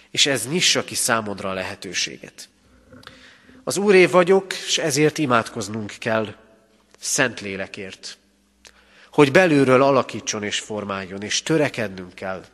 és 0.09 0.25
ez 0.25 0.47
nyissa 0.47 0.83
ki 0.83 0.95
számodra 0.95 1.49
a 1.49 1.53
lehetőséget. 1.53 2.49
Az 3.63 3.77
Úré 3.77 4.05
vagyok, 4.05 4.53
és 4.53 4.77
ezért 4.77 5.17
imádkoznunk 5.17 5.93
kell 5.99 6.35
szent 6.99 7.41
lélekért, 7.41 8.17
hogy 9.13 9.31
belülről 9.31 9.81
alakítson 9.81 10.43
és 10.43 10.59
formáljon, 10.59 11.21
és 11.21 11.43
törekednünk 11.43 12.13
kell, 12.13 12.45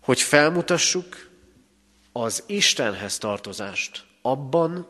hogy 0.00 0.20
felmutassuk 0.20 1.28
az 2.12 2.42
Istenhez 2.46 3.18
tartozást 3.18 4.04
abban, 4.22 4.88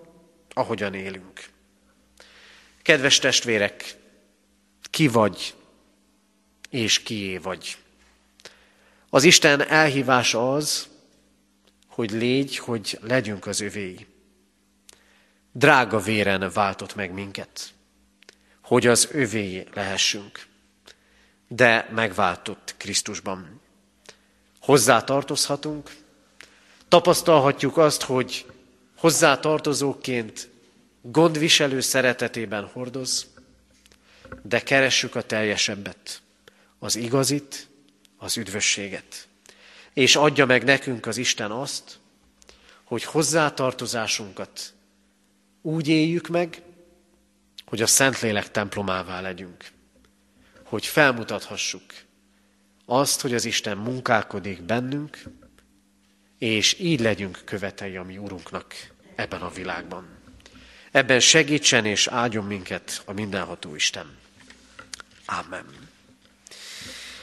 ahogyan 0.53 0.95
élünk. 0.95 1.49
Kedves 2.83 3.19
testvérek, 3.19 3.97
ki 4.91 5.09
vagy, 5.09 5.55
és 6.71 7.03
kié 7.03 7.37
vagy. 7.37 7.77
Az 9.11 9.25
Isten 9.25 9.69
elhívása 9.69 10.55
az, 10.55 10.89
hogy 11.87 12.11
légy, 12.11 12.57
hogy 12.57 12.99
legyünk 13.03 13.47
az 13.47 13.61
övéi. 13.61 14.07
Drága 15.53 15.99
véren 15.99 16.51
váltott 16.53 16.95
meg 16.95 17.13
minket, 17.13 17.73
hogy 18.63 18.87
az 18.87 19.09
övéi 19.13 19.67
lehessünk, 19.75 20.49
de 21.53 21.89
megváltott 21.95 22.75
Krisztusban. 22.77 23.61
Hozzá 24.61 25.05
tartozhatunk, 25.05 25.97
tapasztalhatjuk 26.89 27.77
azt, 27.77 28.03
hogy 28.03 28.47
hozzá 28.97 29.39
tartozóként 29.39 30.49
gondviselő 31.03 31.81
szeretetében 31.81 32.67
hordoz, 32.67 33.27
de 34.43 34.61
keressük 34.61 35.15
a 35.15 35.23
teljesebbet, 35.23 36.23
az 36.79 36.97
igazit, 36.97 37.69
az 38.17 38.37
üdvösséget. 38.37 39.29
És 39.93 40.17
adja 40.17 40.47
meg 40.47 40.65
nekünk 40.65 41.07
az 41.07 41.17
Isten 41.17 41.51
azt, 41.51 41.99
hogy 42.85 43.05
hozzátartozásunkat 43.05 44.73
úgy 45.63 45.89
éljük 45.89 46.29
meg, 46.29 46.63
hogy 47.67 47.83
a 47.83 47.87
Szentlélek 47.87 48.51
templomává 48.51 49.21
legyünk. 49.21 49.65
Hogy 50.71 50.87
felmutathassuk 50.87 51.83
azt, 52.87 53.21
hogy 53.21 53.35
az 53.35 53.45
Isten 53.45 53.77
munkálkodik 53.77 54.63
bennünk, 54.63 55.23
és 56.39 56.79
így 56.79 57.01
legyünk 57.01 57.41
követei 57.45 57.97
a 57.97 58.03
mi 58.03 58.19
Urunknak 58.19 58.75
ebben 59.15 59.41
a 59.41 59.51
világban. 59.51 60.09
Ebben 60.91 61.21
segítsen 61.21 61.85
és 61.85 62.07
áldjon 62.07 62.45
minket 62.45 63.03
a 63.05 63.13
mindenható 63.13 63.75
Isten. 63.75 64.17
Amen. 65.25 65.65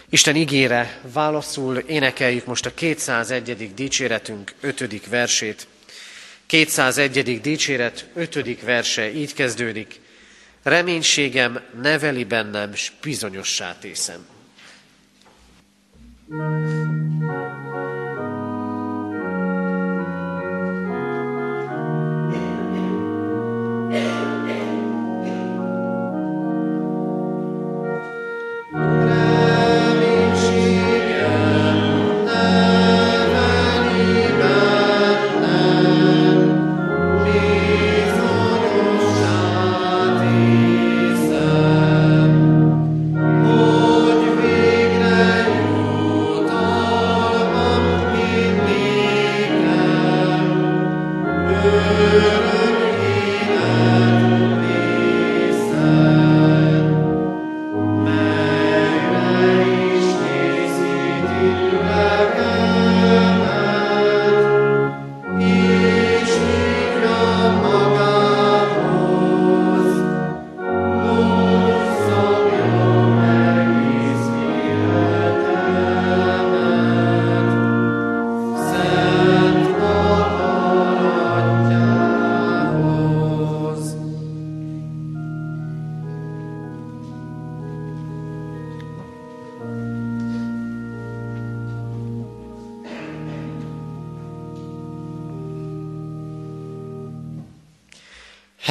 Isten 0.09 0.35
ígére 0.35 1.01
válaszul 1.13 1.77
énekeljük 1.77 2.45
most 2.45 2.65
a 2.65 2.73
201. 2.73 3.73
dicséretünk 3.73 4.53
5. 4.59 5.07
versét. 5.07 5.67
201. 6.45 7.41
dicséret 7.41 8.09
5. 8.13 8.61
verse 8.61 9.13
így 9.13 9.33
kezdődik. 9.33 10.05
Reménységem 10.67 11.59
neveli 11.81 12.23
bennem, 12.23 12.73
s 12.73 12.91
bizonyossá 13.01 13.75
tészem. 13.79 14.25
thank 16.29 16.41
you 16.41 16.57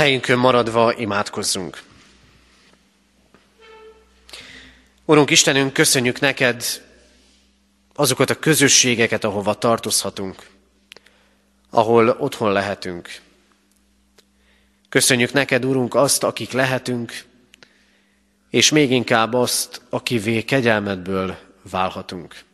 Helyünkön 0.07 0.39
maradva 0.39 0.95
imádkozzunk. 0.95 1.83
Urunk 5.05 5.31
Istenünk, 5.31 5.73
köszönjük 5.73 6.21
neked 6.21 6.83
azokat 7.95 8.31
a 8.31 8.39
közösségeket, 8.39 9.25
ahova 9.25 9.55
tartozhatunk, 9.55 10.47
ahol 11.71 12.09
otthon 12.09 12.53
lehetünk. 12.53 13.21
Köszönjük 14.89 15.33
neked, 15.33 15.65
Urunk, 15.65 15.95
azt, 15.95 16.23
akik 16.23 16.53
lehetünk, 16.53 17.25
és 18.51 18.71
még 18.71 18.91
inkább 18.91 19.35
azt, 19.35 19.81
akivé 19.89 20.43
kegyelmedből 20.43 21.39
válhatunk. 21.71 22.45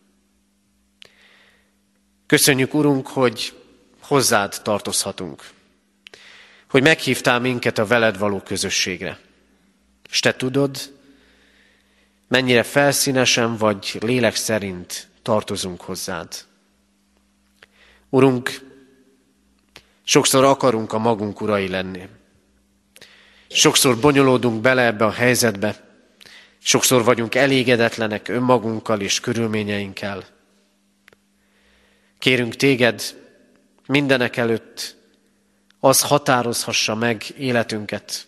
Köszönjük, 2.26 2.74
Urunk, 2.74 3.07
hogy 3.07 3.53
hozzád 4.00 4.61
tartozhatunk 4.62 5.50
hogy 6.72 6.82
meghívtál 6.82 7.40
minket 7.40 7.78
a 7.78 7.86
veled 7.86 8.18
való 8.18 8.40
közösségre. 8.40 9.18
És 10.10 10.20
te 10.20 10.34
tudod, 10.34 10.92
mennyire 12.28 12.62
felszínesen 12.62 13.56
vagy 13.56 13.98
lélek 14.00 14.34
szerint 14.34 15.08
tartozunk 15.22 15.80
hozzád. 15.80 16.44
Urunk, 18.08 18.70
Sokszor 20.02 20.44
akarunk 20.44 20.92
a 20.92 20.98
magunk 20.98 21.40
urai 21.40 21.68
lenni. 21.68 22.08
Sokszor 23.48 23.98
bonyolódunk 23.98 24.60
bele 24.60 24.86
ebbe 24.86 25.04
a 25.04 25.10
helyzetbe, 25.10 25.76
sokszor 26.58 27.04
vagyunk 27.04 27.34
elégedetlenek 27.34 28.28
önmagunkkal 28.28 29.00
és 29.00 29.20
körülményeinkkel. 29.20 30.24
Kérünk 32.18 32.56
téged 32.56 33.02
mindenek 33.86 34.36
előtt, 34.36 35.00
az 35.84 36.00
határozhassa 36.00 36.94
meg 36.94 37.24
életünket, 37.36 38.26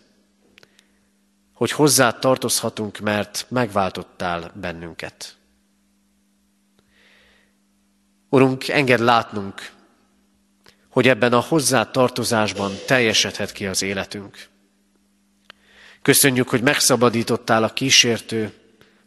hogy 1.53 1.71
hozzá 1.71 2.11
tartozhatunk, 2.11 2.99
mert 2.99 3.45
megváltottál 3.49 4.51
bennünket. 4.55 5.35
Urunk, 8.29 8.67
enged 8.67 8.99
látnunk, 8.99 9.71
hogy 10.89 11.07
ebben 11.07 11.33
a 11.33 11.39
hozzá 11.39 11.91
tartozásban 11.91 12.71
teljesedhet 12.87 13.51
ki 13.51 13.67
az 13.67 13.81
életünk. 13.81 14.47
Köszönjük, 16.01 16.49
hogy 16.49 16.61
megszabadítottál 16.61 17.63
a 17.63 17.73
kísértő 17.73 18.53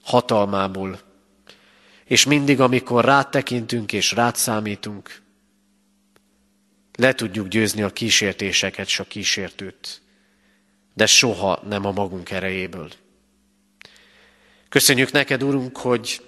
hatalmából, 0.02 1.00
és 2.04 2.26
mindig, 2.26 2.60
amikor 2.60 3.04
rád 3.04 3.28
tekintünk 3.28 3.92
és 3.92 4.12
rád 4.12 4.36
számítunk, 4.36 5.26
le 6.98 7.14
tudjuk 7.14 7.48
győzni 7.48 7.82
a 7.82 7.90
kísértéseket 7.90 8.86
és 8.86 8.98
a 8.98 9.04
kísértőt, 9.04 10.00
de 10.94 11.06
soha 11.06 11.62
nem 11.68 11.84
a 11.84 11.92
magunk 11.92 12.30
erejéből. 12.30 12.90
Köszönjük 14.68 15.12
neked, 15.12 15.42
Urunk, 15.42 15.76
hogy 15.76 16.20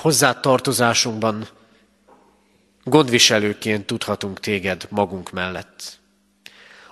hozzá 0.00 0.40
tartozásunkban 0.40 1.48
gondviselőként 2.84 3.86
tudhatunk 3.86 4.40
téged 4.40 4.86
magunk 4.90 5.30
mellett. 5.30 5.98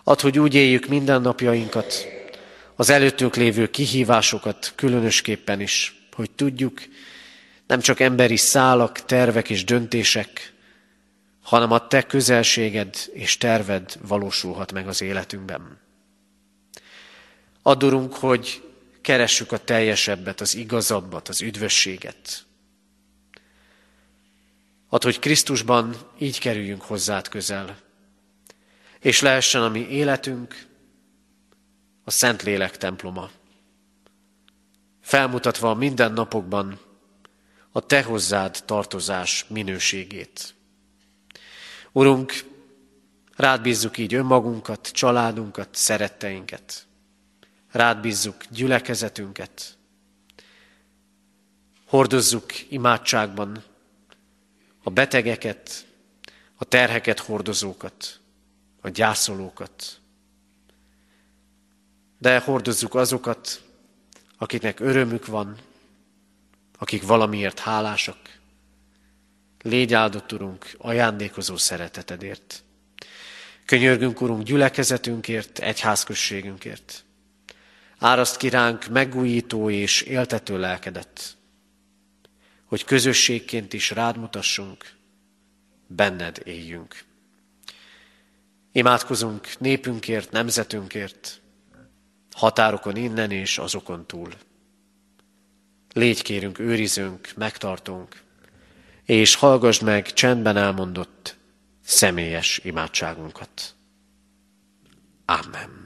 Add, 0.04 0.20
hogy 0.20 0.38
úgy 0.38 0.54
éljük 0.54 0.86
mindennapjainkat, 0.86 2.06
az 2.74 2.90
előttünk 2.90 3.36
lévő 3.36 3.70
kihívásokat 3.70 4.72
különösképpen 4.74 5.60
is, 5.60 6.06
hogy 6.12 6.30
tudjuk, 6.30 6.80
nem 7.66 7.80
csak 7.80 8.00
emberi 8.00 8.36
szálak, 8.36 9.04
tervek 9.04 9.50
és 9.50 9.64
döntések, 9.64 10.54
hanem 11.46 11.72
a 11.72 11.86
te 11.86 12.02
közelséged 12.02 12.96
és 13.12 13.36
terved 13.36 13.96
valósulhat 14.02 14.72
meg 14.72 14.88
az 14.88 15.00
életünkben. 15.00 15.80
Adorunk, 17.62 18.14
hogy 18.14 18.62
keressük 19.00 19.52
a 19.52 19.58
teljesebbet, 19.58 20.40
az 20.40 20.54
igazabbat, 20.54 21.28
az 21.28 21.40
üdvösséget. 21.40 22.44
Ad, 24.88 25.02
hogy 25.02 25.18
Krisztusban 25.18 25.96
így 26.18 26.38
kerüljünk 26.38 26.82
hozzád 26.82 27.28
közel, 27.28 27.78
és 29.00 29.20
lehessen 29.20 29.62
a 29.62 29.68
mi 29.68 29.88
életünk 29.88 30.66
a 32.04 32.10
Szentlélek 32.10 32.76
temploma, 32.76 33.30
felmutatva 35.00 35.70
a 35.70 35.74
mindennapokban 35.74 36.80
a 37.72 37.80
Te 37.80 38.02
hozzád 38.02 38.62
tartozás 38.64 39.44
minőségét. 39.48 40.55
Urunk, 41.96 42.44
rád 43.36 43.62
bízzuk 43.62 43.98
így 43.98 44.14
önmagunkat, 44.14 44.88
családunkat, 44.88 45.68
szeretteinket. 45.74 46.86
Rád 47.70 48.00
bízzuk 48.00 48.44
gyülekezetünket. 48.50 49.76
Hordozzuk 51.86 52.70
imádságban 52.70 53.62
a 54.82 54.90
betegeket, 54.90 55.86
a 56.56 56.64
terheket 56.64 57.18
hordozókat, 57.18 58.20
a 58.80 58.88
gyászolókat. 58.88 60.00
De 62.18 62.38
hordozzuk 62.40 62.94
azokat, 62.94 63.62
akiknek 64.38 64.80
örömük 64.80 65.26
van, 65.26 65.56
akik 66.78 67.06
valamiért 67.06 67.58
hálásak. 67.58 68.35
Légy 69.66 69.94
áldott, 69.94 70.32
Urunk, 70.32 70.74
ajándékozó 70.78 71.56
szeretetedért. 71.56 72.62
Könyörgünk, 73.64 74.20
Urunk, 74.20 74.42
gyülekezetünkért, 74.42 75.58
egyházközségünkért. 75.58 77.04
Áraszt 77.98 78.36
kiránk 78.36 78.88
megújító 78.88 79.70
és 79.70 80.02
éltető 80.02 80.58
lelkedet, 80.58 81.36
hogy 82.64 82.84
közösségként 82.84 83.72
is 83.72 83.90
rád 83.90 84.16
mutassunk, 84.16 84.92
benned 85.86 86.40
éljünk. 86.44 87.04
Imádkozunk 88.72 89.58
népünkért, 89.58 90.30
nemzetünkért, 90.30 91.40
határokon 92.32 92.96
innen 92.96 93.30
és 93.30 93.58
azokon 93.58 94.06
túl. 94.06 94.32
Légy 95.92 96.22
kérünk, 96.22 96.58
őrizünk, 96.58 97.32
megtartunk, 97.36 98.24
és 99.06 99.34
hallgassd 99.34 99.82
meg 99.82 100.12
csendben 100.12 100.56
elmondott 100.56 101.36
személyes 101.82 102.60
imádságunkat. 102.62 103.74
Amen. 105.24 105.84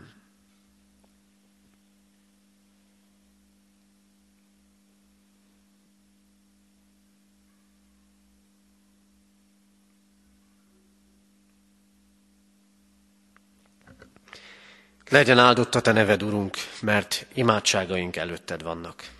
Legyen 15.10 15.38
áldott 15.38 15.74
a 15.74 15.80
Te 15.80 15.92
neved, 15.92 16.22
Urunk, 16.22 16.56
mert 16.80 17.26
imádságaink 17.34 18.16
előtted 18.16 18.62
vannak. 18.62 19.10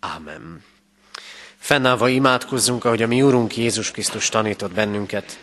Ámen. 0.00 0.71
Fennállva 1.62 2.08
imádkozzunk, 2.08 2.84
ahogy 2.84 3.02
a 3.02 3.06
mi 3.06 3.22
Úrunk 3.22 3.56
Jézus 3.56 3.90
Krisztus 3.90 4.28
tanított 4.28 4.72
bennünket. 4.72 5.38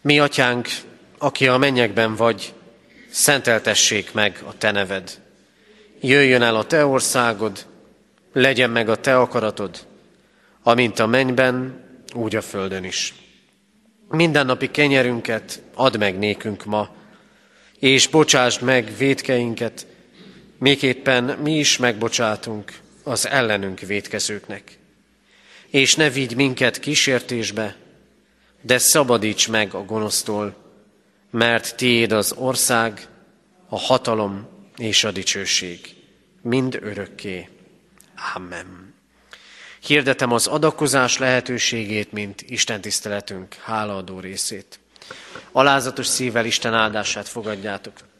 Mi, 0.00 0.18
Atyánk, 0.18 0.68
aki 1.18 1.48
a 1.48 1.56
mennyekben 1.56 2.16
vagy, 2.16 2.54
szenteltessék 3.10 4.12
meg 4.12 4.42
a 4.46 4.56
Te 4.58 4.70
neved. 4.70 5.20
Jöjjön 6.00 6.42
el 6.42 6.56
a 6.56 6.64
Te 6.64 6.86
országod, 6.86 7.66
legyen 8.32 8.70
meg 8.70 8.88
a 8.88 8.96
Te 8.96 9.18
akaratod, 9.18 9.86
amint 10.62 10.98
a 10.98 11.06
mennyben, 11.06 11.84
úgy 12.14 12.36
a 12.36 12.42
földön 12.42 12.84
is. 12.84 13.14
Mindennapi 14.08 14.70
kenyerünket 14.70 15.62
add 15.74 15.98
meg 15.98 16.18
nékünk 16.18 16.64
ma, 16.64 16.88
és 17.78 18.08
bocsásd 18.08 18.62
meg 18.62 18.96
védkeinket, 18.96 19.86
Miképpen 20.62 21.24
mi 21.24 21.58
is 21.58 21.76
megbocsátunk 21.76 22.72
az 23.02 23.26
ellenünk 23.26 23.80
védkezőknek. 23.80 24.78
És 25.66 25.94
ne 25.94 26.10
vigy 26.10 26.36
minket 26.36 26.78
kísértésbe, 26.78 27.76
de 28.60 28.78
szabadíts 28.78 29.48
meg 29.48 29.74
a 29.74 29.84
gonosztól, 29.84 30.56
mert 31.30 31.76
tiéd 31.76 32.12
az 32.12 32.32
ország, 32.32 33.06
a 33.68 33.78
hatalom 33.78 34.48
és 34.76 35.04
a 35.04 35.10
dicsőség, 35.10 35.80
mind 36.42 36.78
örökké. 36.82 37.48
Amen. 38.34 38.94
Hirdetem 39.80 40.32
az 40.32 40.46
adakozás 40.46 41.18
lehetőségét, 41.18 42.12
mint 42.12 42.42
Isten 42.42 42.80
tiszteletünk 42.80 43.54
hálaadó 43.54 44.20
részét. 44.20 44.80
Alázatos 45.52 46.06
szívvel 46.06 46.46
Isten 46.46 46.74
áldását 46.74 47.28
fogadjátok. 47.28 48.10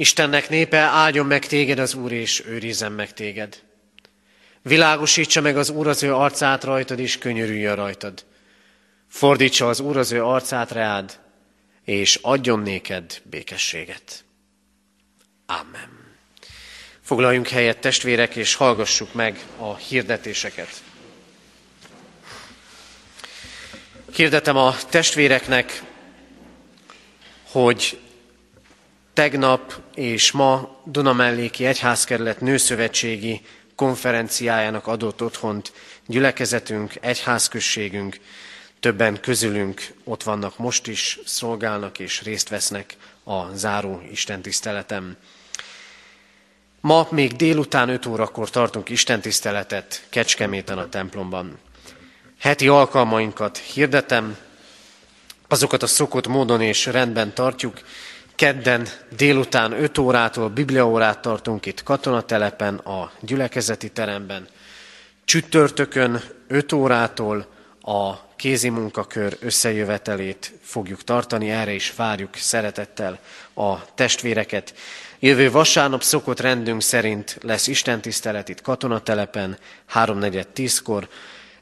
Istennek 0.00 0.48
népe, 0.48 0.78
áldjon 0.78 1.26
meg 1.26 1.46
téged 1.46 1.78
az 1.78 1.94
Úr, 1.94 2.12
és 2.12 2.42
őrizzen 2.46 2.92
meg 2.92 3.12
téged. 3.12 3.62
Világosítsa 4.62 5.40
meg 5.40 5.56
az 5.56 5.70
Úr 5.70 5.86
az 5.86 6.02
ő 6.02 6.14
arcát 6.14 6.64
rajtad, 6.64 6.98
és 6.98 7.18
könyörülje 7.18 7.74
rajtad. 7.74 8.24
Fordítsa 9.08 9.68
az 9.68 9.80
Úr 9.80 9.96
az 9.96 10.12
ő 10.12 10.24
arcát 10.24 10.70
reád, 10.70 11.20
és 11.84 12.18
adjon 12.22 12.60
néked 12.60 13.20
békességet. 13.24 14.24
Amen. 15.46 16.16
Foglaljunk 17.00 17.48
helyet, 17.48 17.78
testvérek, 17.78 18.36
és 18.36 18.54
hallgassuk 18.54 19.14
meg 19.14 19.44
a 19.56 19.76
hirdetéseket. 19.76 20.82
Hirdetem 24.12 24.56
a 24.56 24.76
testvéreknek, 24.90 25.82
hogy 27.42 27.98
tegnap 29.12 29.80
és 29.94 30.30
ma 30.32 30.80
Dunamelléki 30.84 31.64
Egyházkerület 31.66 32.40
Nőszövetségi 32.40 33.40
konferenciájának 33.74 34.86
adott 34.86 35.22
otthont 35.22 35.72
gyülekezetünk, 36.06 36.92
egyházközségünk, 37.00 38.20
többen 38.80 39.20
közülünk 39.20 39.94
ott 40.04 40.22
vannak 40.22 40.58
most 40.58 40.86
is, 40.86 41.18
szolgálnak 41.24 41.98
és 41.98 42.22
részt 42.22 42.48
vesznek 42.48 42.96
a 43.24 43.54
záró 43.54 44.02
istentiszteletem. 44.10 45.16
Ma 46.80 47.06
még 47.10 47.32
délután 47.32 47.88
5 47.88 48.06
órakor 48.06 48.50
tartunk 48.50 48.88
istentiszteletet 48.88 50.06
Kecskeméten 50.08 50.78
a 50.78 50.88
templomban. 50.88 51.58
Heti 52.38 52.68
alkalmainkat 52.68 53.58
hirdetem, 53.58 54.36
azokat 55.48 55.82
a 55.82 55.86
szokott 55.86 56.26
módon 56.26 56.60
és 56.60 56.86
rendben 56.86 57.34
tartjuk. 57.34 57.80
Kedden 58.40 58.88
délután 59.16 59.72
5 59.72 59.98
órától 59.98 60.48
bibliaórát 60.48 61.18
tartunk 61.18 61.66
itt 61.66 61.82
katonatelepen, 61.82 62.74
a 62.74 63.10
gyülekezeti 63.20 63.88
teremben. 63.88 64.48
Csütörtökön 65.24 66.22
5 66.48 66.72
órától 66.72 67.46
a 67.82 68.34
kézi 68.36 68.68
munkakör 68.68 69.36
összejövetelét 69.40 70.52
fogjuk 70.62 71.04
tartani, 71.04 71.50
erre 71.50 71.72
is 71.72 71.92
várjuk 71.96 72.34
szeretettel 72.34 73.18
a 73.54 73.94
testvéreket. 73.94 74.74
Jövő 75.18 75.50
vasárnap 75.50 76.02
szokott 76.02 76.40
rendünk 76.40 76.82
szerint 76.82 77.38
lesz 77.42 77.66
istentisztelet 77.66 78.48
itt 78.48 78.62
katonatelepen, 78.62 79.58
3.4.10-kor. 79.94 81.08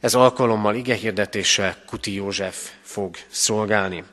Ez 0.00 0.14
alkalommal 0.14 0.74
igehirdetése 0.74 1.76
Kuti 1.86 2.14
József 2.14 2.70
fog 2.82 3.16
szolgálni. 3.30 4.04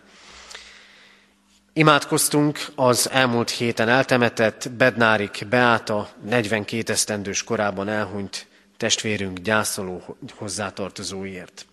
Imádkoztunk 1.78 2.66
az 2.76 3.10
elmúlt 3.10 3.50
héten 3.50 3.90
eltemetett 3.90 4.72
Bednárik 4.72 5.46
Beáta 5.50 6.10
42 6.22 6.94
esztendős 6.94 7.44
korában 7.44 7.88
elhunyt 7.88 8.48
testvérünk 8.78 9.40
gyászoló 9.40 10.18
hozzátartozóért. 10.36 11.66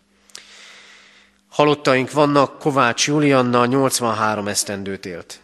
Halottaink 1.48 2.12
vannak, 2.12 2.58
Kovács 2.58 3.06
Julianna 3.06 3.66
83 3.66 4.48
esztendőt 4.48 5.06
élt. 5.06 5.40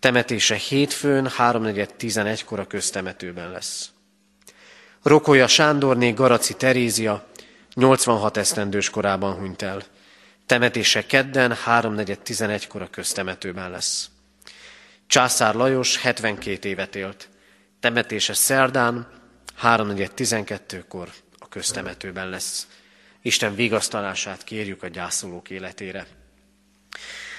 Temetése 0.00 0.54
hétfőn 0.54 1.28
3.4.11-kor 1.38 2.58
a 2.58 2.66
köztemetőben 2.66 3.50
lesz. 3.50 3.90
Rokolya 5.02 5.46
Sándorné 5.46 6.10
Garaci 6.10 6.54
Terézia 6.54 7.26
86 7.74 8.36
esztendős 8.36 8.90
korában 8.90 9.34
hunyt 9.34 9.62
el. 9.62 9.82
Temetése 10.48 11.06
kedden 11.06 11.54
3.4.11-kor 11.66 12.82
a 12.82 12.90
köztemetőben 12.90 13.70
lesz. 13.70 14.10
Császár 15.06 15.54
Lajos 15.54 15.96
72 15.96 16.68
évet 16.68 16.96
élt. 16.96 17.28
Temetése 17.80 18.34
szerdán 18.34 19.08
3.4.12-kor 19.62 21.08
a 21.38 21.48
köztemetőben 21.48 22.28
lesz. 22.28 22.66
Isten 23.22 23.54
vigasztalását 23.54 24.44
kérjük 24.44 24.82
a 24.82 24.88
gyászolók 24.88 25.50
életére. 25.50 26.06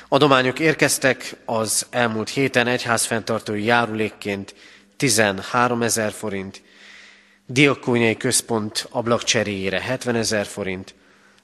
Adományok 0.08 0.60
érkeztek 0.60 1.36
az 1.46 1.88
elmúlt 1.90 2.30
héten 2.30 2.68
egyházfenntartói 2.68 3.64
járulékként 3.64 4.56
13 4.98 5.82
ezer 5.82 6.12
forint, 6.12 6.62
Diakóniai 7.46 8.18
Központ 8.18 8.88
ablakcseréjére 8.90 9.82
70 9.82 10.16
ezer 10.16 10.46
forint, 10.46 10.96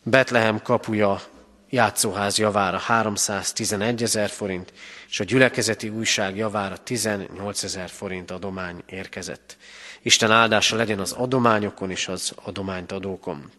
Betlehem 0.03 0.61
kapuja 0.61 1.33
játszóház 1.75 2.37
javára 2.37 2.77
311 2.77 4.03
ezer 4.03 4.29
forint, 4.29 4.73
és 5.09 5.19
a 5.19 5.23
gyülekezeti 5.23 5.89
újság 5.89 6.35
javára 6.35 6.77
18 6.77 7.63
ezer 7.63 7.89
forint 7.89 8.31
adomány 8.31 8.83
érkezett. 8.85 9.57
Isten 10.01 10.31
áldása 10.31 10.75
legyen 10.75 10.99
az 10.99 11.11
adományokon 11.11 11.91
és 11.91 12.07
az 12.07 12.31
adományt 12.35 12.91
adókon. 12.91 13.51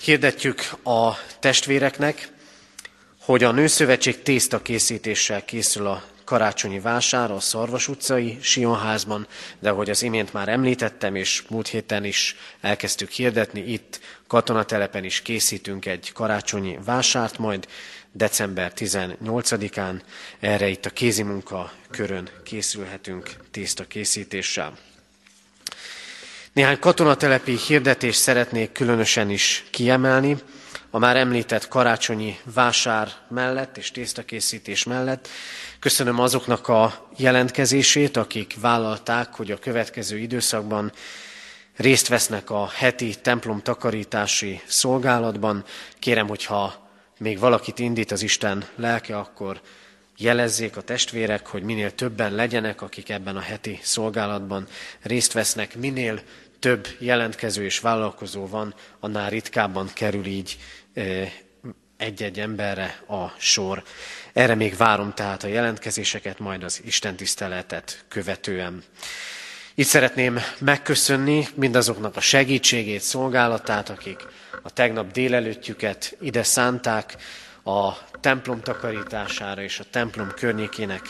Hirdetjük 0.00 0.60
a 0.84 1.12
testvéreknek, 1.40 2.28
hogy 3.20 3.44
a 3.44 3.52
Nőszövetség 3.52 4.22
tészta 4.22 4.62
készítéssel 4.62 5.44
készül 5.44 5.86
a 5.86 6.02
karácsonyi 6.26 6.80
vására 6.80 7.34
a 7.34 7.40
Szarvas 7.40 7.88
utcai 7.88 8.38
Sionházban, 8.40 9.26
de 9.58 9.70
ahogy 9.70 9.90
az 9.90 10.02
imént 10.02 10.32
már 10.32 10.48
említettem, 10.48 11.14
és 11.14 11.42
múlt 11.48 11.68
héten 11.68 12.04
is 12.04 12.36
elkezdtük 12.60 13.10
hirdetni, 13.10 13.60
itt 13.60 14.00
katonatelepen 14.26 15.04
is 15.04 15.22
készítünk 15.22 15.86
egy 15.86 16.12
karácsonyi 16.12 16.78
vásárt, 16.84 17.38
majd 17.38 17.66
december 18.12 18.72
18-án 18.76 20.00
erre 20.40 20.68
itt 20.68 20.86
a 20.86 20.90
kézimunka 20.90 21.72
körön 21.90 22.28
készülhetünk 22.44 23.30
tészta 23.50 23.84
készítéssel. 23.84 24.78
Néhány 26.52 26.78
katonatelepi 26.78 27.56
hirdetést 27.66 28.20
szeretnék 28.20 28.72
különösen 28.72 29.30
is 29.30 29.64
kiemelni. 29.70 30.36
A 30.96 30.98
már 30.98 31.16
említett 31.16 31.68
karácsonyi 31.68 32.38
vásár 32.54 33.08
mellett 33.28 33.76
és 33.76 33.90
tésztakészítés 33.90 34.84
mellett 34.84 35.28
köszönöm 35.78 36.18
azoknak 36.18 36.68
a 36.68 37.08
jelentkezését, 37.16 38.16
akik 38.16 38.56
vállalták, 38.60 39.34
hogy 39.34 39.50
a 39.50 39.58
következő 39.58 40.18
időszakban 40.18 40.92
részt 41.76 42.08
vesznek 42.08 42.50
a 42.50 42.68
heti 42.68 43.14
templom 43.22 43.62
takarítási 43.62 44.60
szolgálatban. 44.66 45.64
Kérem, 45.98 46.28
hogyha 46.28 46.88
még 47.18 47.38
valakit 47.38 47.78
indít 47.78 48.10
az 48.12 48.22
Isten 48.22 48.64
lelke, 48.76 49.18
akkor 49.18 49.60
jelezzék 50.16 50.76
a 50.76 50.82
testvérek, 50.82 51.46
hogy 51.46 51.62
minél 51.62 51.94
többen 51.94 52.34
legyenek, 52.34 52.82
akik 52.82 53.10
ebben 53.10 53.36
a 53.36 53.40
heti 53.40 53.78
szolgálatban 53.82 54.66
részt 55.02 55.32
vesznek, 55.32 55.76
minél 55.76 56.20
több 56.58 56.86
jelentkező 56.98 57.64
és 57.64 57.78
vállalkozó 57.78 58.46
van, 58.46 58.74
annál 59.00 59.30
ritkábban 59.30 59.90
kerül 59.94 60.26
így 60.26 60.58
egy-egy 61.96 62.40
emberre 62.40 63.00
a 63.08 63.28
sor. 63.38 63.82
Erre 64.32 64.54
még 64.54 64.76
várom 64.76 65.14
tehát 65.14 65.44
a 65.44 65.48
jelentkezéseket, 65.48 66.38
majd 66.38 66.62
az 66.62 66.80
Isten 66.84 67.16
tiszteletet 67.16 68.04
követően. 68.08 68.82
Itt 69.74 69.86
szeretném 69.86 70.38
megköszönni 70.58 71.46
mindazoknak 71.54 72.16
a 72.16 72.20
segítségét, 72.20 73.00
szolgálatát, 73.00 73.88
akik 73.88 74.26
a 74.62 74.70
tegnap 74.70 75.12
délelőttjüket 75.12 76.16
ide 76.20 76.42
szánták 76.42 77.16
a 77.64 77.92
templom 78.20 78.60
takarítására 78.60 79.62
és 79.62 79.78
a 79.78 79.84
templom 79.90 80.30
környékének 80.36 81.02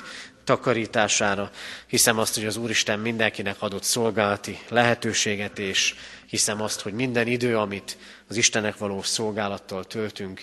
takarítására. 0.44 1.50
Hiszem 1.86 2.18
azt, 2.18 2.34
hogy 2.34 2.44
az 2.46 2.56
Úristen 2.56 2.98
mindenkinek 2.98 3.56
adott 3.58 3.82
szolgálati 3.82 4.58
lehetőséget, 4.68 5.58
és 5.58 5.94
hiszem 6.26 6.62
azt, 6.62 6.80
hogy 6.80 6.92
minden 6.92 7.26
idő, 7.26 7.58
amit 7.58 7.98
az 8.28 8.36
Istennek 8.36 8.78
való 8.78 9.02
szolgálattal 9.02 9.84
töltünk, 9.84 10.42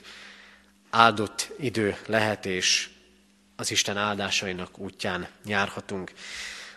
áldott 0.89 1.51
idő 1.59 1.97
lehet, 2.05 2.45
és 2.45 2.89
az 3.55 3.71
Isten 3.71 3.97
áldásainak 3.97 4.77
útján 4.77 5.27
járhatunk. 5.45 6.11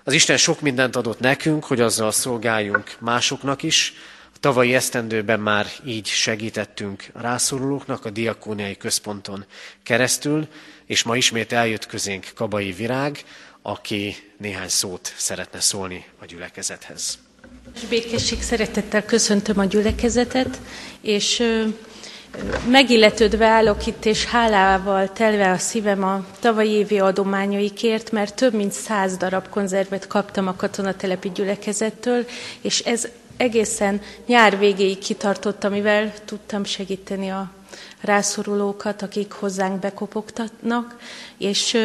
Az 0.04 0.12
Isten 0.12 0.36
sok 0.36 0.60
mindent 0.60 0.96
adott 0.96 1.20
nekünk, 1.20 1.64
hogy 1.64 1.80
azzal 1.80 2.12
szolgáljunk 2.12 2.96
másoknak 3.00 3.62
is. 3.62 3.92
A 4.34 4.38
tavalyi 4.40 4.74
esztendőben 4.74 5.40
már 5.40 5.66
így 5.84 6.06
segítettünk 6.06 7.04
a 7.12 7.20
rászorulóknak 7.20 8.04
a 8.04 8.10
diakóniai 8.10 8.76
központon 8.76 9.44
keresztül, 9.82 10.48
és 10.84 11.02
ma 11.02 11.16
ismét 11.16 11.52
eljött 11.52 11.86
közénk 11.86 12.30
Kabai 12.34 12.72
Virág, 12.72 13.24
aki 13.62 14.16
néhány 14.36 14.68
szót 14.68 15.14
szeretne 15.16 15.60
szólni 15.60 16.04
a 16.18 16.24
gyülekezethez. 16.24 17.25
Békesség 17.88 18.42
szeretettel 18.42 19.04
köszöntöm 19.04 19.58
a 19.58 19.64
gyülekezetet, 19.64 20.60
és 21.00 21.42
megilletődve 22.68 23.46
állok 23.46 23.86
itt, 23.86 24.04
és 24.04 24.24
hálával 24.24 25.12
telve 25.12 25.50
a 25.50 25.58
szívem 25.58 26.04
a 26.04 26.26
tavalyi 26.40 26.70
évi 26.70 26.98
adományaikért, 26.98 28.12
mert 28.12 28.34
több 28.34 28.54
mint 28.54 28.72
száz 28.72 29.16
darab 29.16 29.48
konzervet 29.48 30.06
kaptam 30.06 30.46
a 30.46 30.56
katonatelepi 30.56 31.30
gyülekezettől, 31.34 32.24
és 32.60 32.80
ez 32.80 33.08
egészen 33.36 34.00
nyár 34.26 34.58
végéig 34.58 34.98
kitartott, 34.98 35.64
amivel 35.64 36.12
tudtam 36.24 36.64
segíteni 36.64 37.28
a 37.28 37.50
rászorulókat, 38.00 39.02
akik 39.02 39.32
hozzánk 39.32 39.80
bekopogtatnak, 39.80 40.96
és 41.38 41.78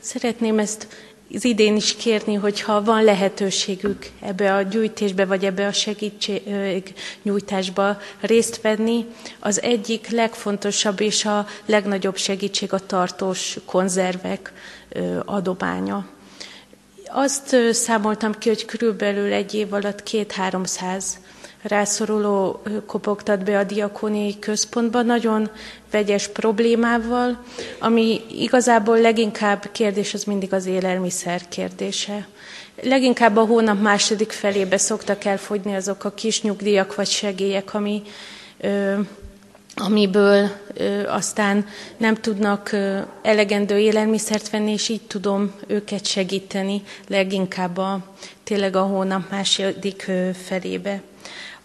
szeretném 0.00 0.58
ezt 0.58 0.86
az 1.34 1.44
idén 1.44 1.76
is 1.76 1.96
kérni, 1.96 2.34
hogyha 2.34 2.82
van 2.82 3.04
lehetőségük 3.04 4.06
ebbe 4.20 4.54
a 4.54 4.62
gyűjtésbe, 4.62 5.24
vagy 5.24 5.44
ebbe 5.44 5.66
a 5.66 5.72
segítségnyújtásba 5.72 7.98
részt 8.20 8.60
venni, 8.60 9.06
az 9.40 9.62
egyik 9.62 10.08
legfontosabb 10.08 11.00
és 11.00 11.24
a 11.24 11.46
legnagyobb 11.66 12.16
segítség 12.16 12.72
a 12.72 12.86
tartós 12.86 13.58
konzervek 13.64 14.52
adománya. 15.24 16.06
Azt 17.06 17.56
számoltam 17.70 18.32
ki, 18.32 18.48
hogy 18.48 18.64
körülbelül 18.64 19.32
egy 19.32 19.54
év 19.54 19.72
alatt 19.72 20.02
két-háromszáz 20.02 21.18
rászoruló 21.62 22.62
kopogtat 22.86 23.44
be 23.44 23.58
a 23.58 23.64
diakóniai 23.64 24.38
központba, 24.38 25.02
nagyon 25.02 25.50
vegyes 25.90 26.28
problémával, 26.28 27.44
ami 27.78 28.20
igazából 28.30 29.00
leginkább 29.00 29.68
kérdés 29.72 30.14
az 30.14 30.24
mindig 30.24 30.52
az 30.52 30.66
élelmiszer 30.66 31.48
kérdése. 31.48 32.26
Leginkább 32.82 33.36
a 33.36 33.44
hónap 33.44 33.80
második 33.80 34.30
felébe 34.30 34.76
szoktak 34.76 35.24
elfogyni 35.24 35.74
azok 35.74 36.04
a 36.04 36.10
kis 36.10 36.42
nyugdíjak 36.42 36.94
vagy 36.94 37.08
segélyek, 37.08 37.74
ami, 37.74 38.02
ö, 38.60 38.98
amiből 39.74 40.50
ö, 40.74 41.06
aztán 41.08 41.66
nem 41.96 42.14
tudnak 42.14 42.72
ö, 42.72 42.98
elegendő 43.22 43.78
élelmiszert 43.78 44.50
venni, 44.50 44.72
és 44.72 44.88
így 44.88 45.02
tudom 45.02 45.52
őket 45.66 46.06
segíteni 46.06 46.82
leginkább 47.08 47.76
a, 47.76 47.98
tényleg 48.44 48.76
a 48.76 48.82
hónap 48.82 49.30
második 49.30 50.04
ö, 50.08 50.30
felébe. 50.44 51.02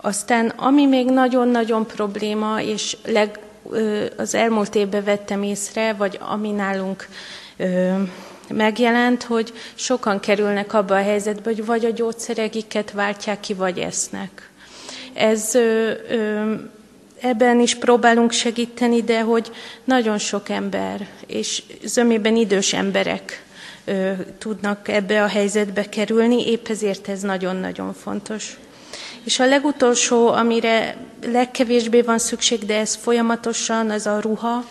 Aztán, 0.02 0.50
ami 0.50 0.86
még 0.86 1.10
nagyon-nagyon 1.10 1.86
probléma, 1.86 2.62
és 2.62 2.98
leg, 3.06 3.40
az 4.18 4.36
elmúlt 4.36 4.76
évben 4.76 5.04
vettem 5.04 5.44
észre, 5.44 5.94
vagy 5.94 6.20
ami 6.22 6.52
nálunk 6.52 7.08
megjelent, 8.50 9.24
hogy 9.24 9.54
sokan 9.76 10.20
kerülnek 10.20 10.74
abba 10.74 10.96
a 10.96 11.02
helyzetbe, 11.02 11.44
hogy 11.44 11.66
vagy 11.66 11.86
a 11.86 11.92
gyógyszeregiket 11.92 12.92
váltják 12.92 13.40
ki, 13.40 13.54
vagy 13.54 13.78
esznek. 13.80 14.50
Ez 15.14 15.58
ebben 17.22 17.60
is 17.60 17.76
próbálunk 17.76 18.32
segíteni, 18.32 19.02
de 19.02 19.22
hogy 19.22 19.52
nagyon 19.84 20.18
sok 20.18 20.50
ember, 20.50 21.08
és 21.28 21.64
zömében 21.84 22.36
idős 22.36 22.74
emberek 22.74 23.46
tudnak 24.38 24.88
ebbe 24.88 25.24
a 25.24 25.28
helyzetbe 25.28 25.90
kerülni, 25.90 26.48
épp 26.48 26.68
ezért 26.68 27.08
ez 27.08 27.22
nagyon-nagyon 27.22 27.94
fontos. 27.94 28.58
És 29.28 29.40
a 29.40 29.46
legutolsó, 29.46 30.28
amire 30.28 30.98
legkevésbé 31.26 32.02
van 32.02 32.18
szükség, 32.18 32.66
de 32.66 32.78
ez 32.78 32.96
folyamatosan, 32.96 33.90
az 33.90 34.06
a 34.06 34.20
ruha. 34.20 34.66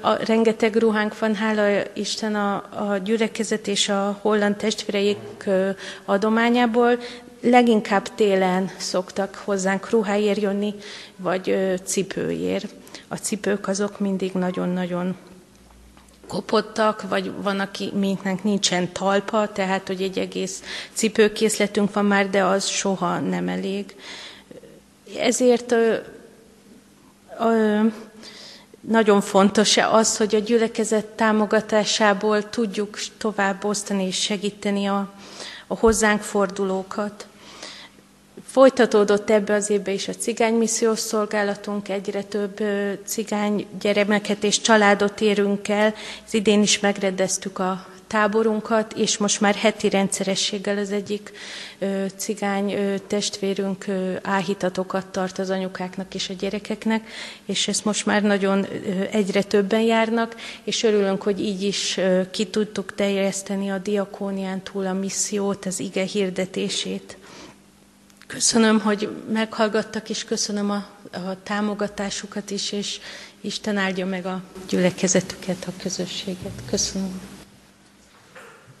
A, 0.00 0.24
rengeteg 0.24 0.76
ruhánk 0.76 1.18
van, 1.18 1.34
hála 1.34 1.82
Isten 1.92 2.34
a, 2.34 2.54
a 2.54 2.98
gyülekezet 3.04 3.66
és 3.66 3.88
a 3.88 4.18
holland 4.20 4.56
testvéreik 4.56 5.48
adományából. 6.04 6.98
Leginkább 7.40 8.14
télen 8.14 8.70
szoktak 8.76 9.42
hozzánk 9.44 9.90
ruháért 9.90 10.40
jönni, 10.40 10.74
vagy 11.16 11.76
cipőért. 11.84 12.74
A 13.08 13.16
cipők 13.16 13.68
azok 13.68 13.98
mindig 13.98 14.32
nagyon-nagyon 14.32 15.16
kopottak, 16.32 17.02
vagy 17.08 17.32
van, 17.42 17.60
aki 17.60 17.90
minknek 17.94 18.42
nincsen 18.42 18.92
talpa, 18.92 19.52
tehát 19.52 19.86
hogy 19.86 20.02
egy 20.02 20.18
egész 20.18 20.62
cipőkészletünk 20.92 21.92
van 21.92 22.04
már, 22.04 22.30
de 22.30 22.44
az 22.44 22.66
soha 22.66 23.18
nem 23.18 23.48
elég. 23.48 23.96
Ezért 25.18 25.72
ö, 25.72 25.94
ö, 27.40 27.80
nagyon 28.80 29.20
fontos 29.20 29.76
az, 29.76 30.16
hogy 30.16 30.34
a 30.34 30.38
gyülekezet 30.38 31.06
támogatásából 31.06 32.48
tudjuk 32.48 32.98
tovább 33.18 33.64
osztani 33.64 34.06
és 34.06 34.20
segíteni 34.20 34.86
a, 34.86 35.12
a 35.66 35.78
hozzánk 35.78 36.20
fordulókat. 36.20 37.26
Folytatódott 38.46 39.30
ebbe 39.30 39.54
az 39.54 39.70
évbe 39.70 39.92
is 39.92 40.08
a 40.08 40.14
cigány 40.14 40.54
missziós 40.54 40.98
szolgálatunk, 40.98 41.88
egyre 41.88 42.22
több 42.22 42.62
cigány 43.04 43.66
gyermeket 43.80 44.44
és 44.44 44.60
családot 44.60 45.20
érünk 45.20 45.68
el. 45.68 45.94
Ez 46.26 46.34
idén 46.34 46.62
is 46.62 46.80
megrendeztük 46.80 47.58
a 47.58 47.86
táborunkat, 48.06 48.92
és 48.92 49.16
most 49.16 49.40
már 49.40 49.54
heti 49.54 49.88
rendszerességgel 49.88 50.78
az 50.78 50.90
egyik 50.90 51.32
cigány 52.16 52.74
testvérünk 53.06 53.84
áhítatokat 54.22 55.06
tart 55.06 55.38
az 55.38 55.50
anyukáknak 55.50 56.14
és 56.14 56.28
a 56.28 56.34
gyerekeknek, 56.38 57.08
és 57.44 57.68
ezt 57.68 57.84
most 57.84 58.06
már 58.06 58.22
nagyon 58.22 58.66
egyre 59.10 59.42
többen 59.42 59.80
járnak, 59.80 60.36
és 60.64 60.82
örülünk, 60.82 61.22
hogy 61.22 61.40
így 61.40 61.62
is 61.62 62.00
ki 62.30 62.46
tudtuk 62.46 62.94
terjeszteni 62.94 63.70
a 63.70 63.78
diakónián 63.78 64.62
túl 64.62 64.86
a 64.86 64.92
missziót, 64.92 65.66
az 65.66 65.80
ige 65.80 66.02
hirdetését. 66.02 67.16
Köszönöm, 68.32 68.80
hogy 68.80 69.08
meghallgattak, 69.32 70.10
és 70.10 70.24
köszönöm 70.24 70.70
a, 70.70 70.86
a 71.12 71.42
támogatásukat 71.42 72.50
is, 72.50 72.72
és 72.72 73.00
Isten 73.40 73.76
áldja 73.76 74.06
meg 74.06 74.26
a 74.26 74.42
gyülekezetüket, 74.68 75.64
a 75.66 75.72
közösséget. 75.82 76.52
Köszönöm. 76.70 77.20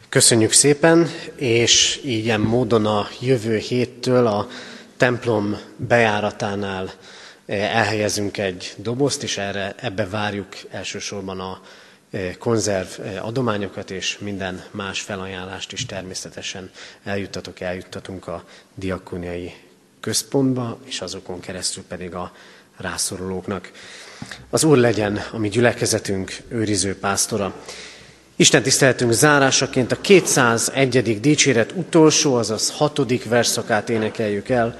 Köszönjük 0.08 0.52
szépen, 0.52 1.08
és 1.34 2.00
ilyen 2.04 2.40
módon 2.40 2.86
a 2.86 3.08
jövő 3.20 3.56
héttől 3.56 4.26
a 4.26 4.48
templom 4.96 5.58
bejáratánál 5.76 6.92
eh, 7.46 7.76
elhelyezünk 7.76 8.38
egy 8.38 8.74
dobozt, 8.76 9.22
és 9.22 9.38
erre, 9.38 9.74
ebbe 9.76 10.06
várjuk 10.06 10.48
elsősorban 10.70 11.40
a 11.40 11.60
konzerv 12.38 12.88
adományokat 13.20 13.90
és 13.90 14.18
minden 14.18 14.64
más 14.70 15.00
felajánlást 15.00 15.72
is 15.72 15.86
természetesen 15.86 16.70
eljuttatok, 17.04 17.60
eljuttatunk 17.60 18.26
a 18.26 18.44
diakoniai 18.74 19.52
központba, 20.00 20.78
és 20.84 21.00
azokon 21.00 21.40
keresztül 21.40 21.82
pedig 21.88 22.14
a 22.14 22.32
rászorulóknak. 22.76 23.70
Az 24.50 24.64
Úr 24.64 24.76
legyen 24.78 25.20
a 25.32 25.38
mi 25.38 25.48
gyülekezetünk 25.48 26.36
őriző 26.48 26.98
pásztora. 26.98 27.54
Isten 28.36 28.62
tiszteletünk 28.62 29.12
zárásaként 29.12 29.92
a 29.92 30.00
201. 30.00 31.20
dicséret 31.20 31.72
utolsó, 31.72 32.34
azaz 32.34 32.70
hatodik 32.70 33.24
verszakát 33.24 33.88
énekeljük 33.88 34.48
el. 34.48 34.78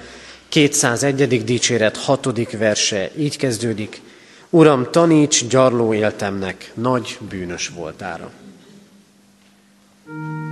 201. 0.48 1.44
dicséret 1.44 1.96
hatodik 1.96 2.58
verse 2.58 3.10
így 3.16 3.36
kezdődik. 3.36 4.00
Uram, 4.54 4.90
taníts 4.90 5.46
gyarló 5.46 5.94
éltemnek 5.94 6.70
nagy 6.74 7.18
bűnös 7.28 7.68
voltára. 7.68 8.30
Fennállva 10.04 10.51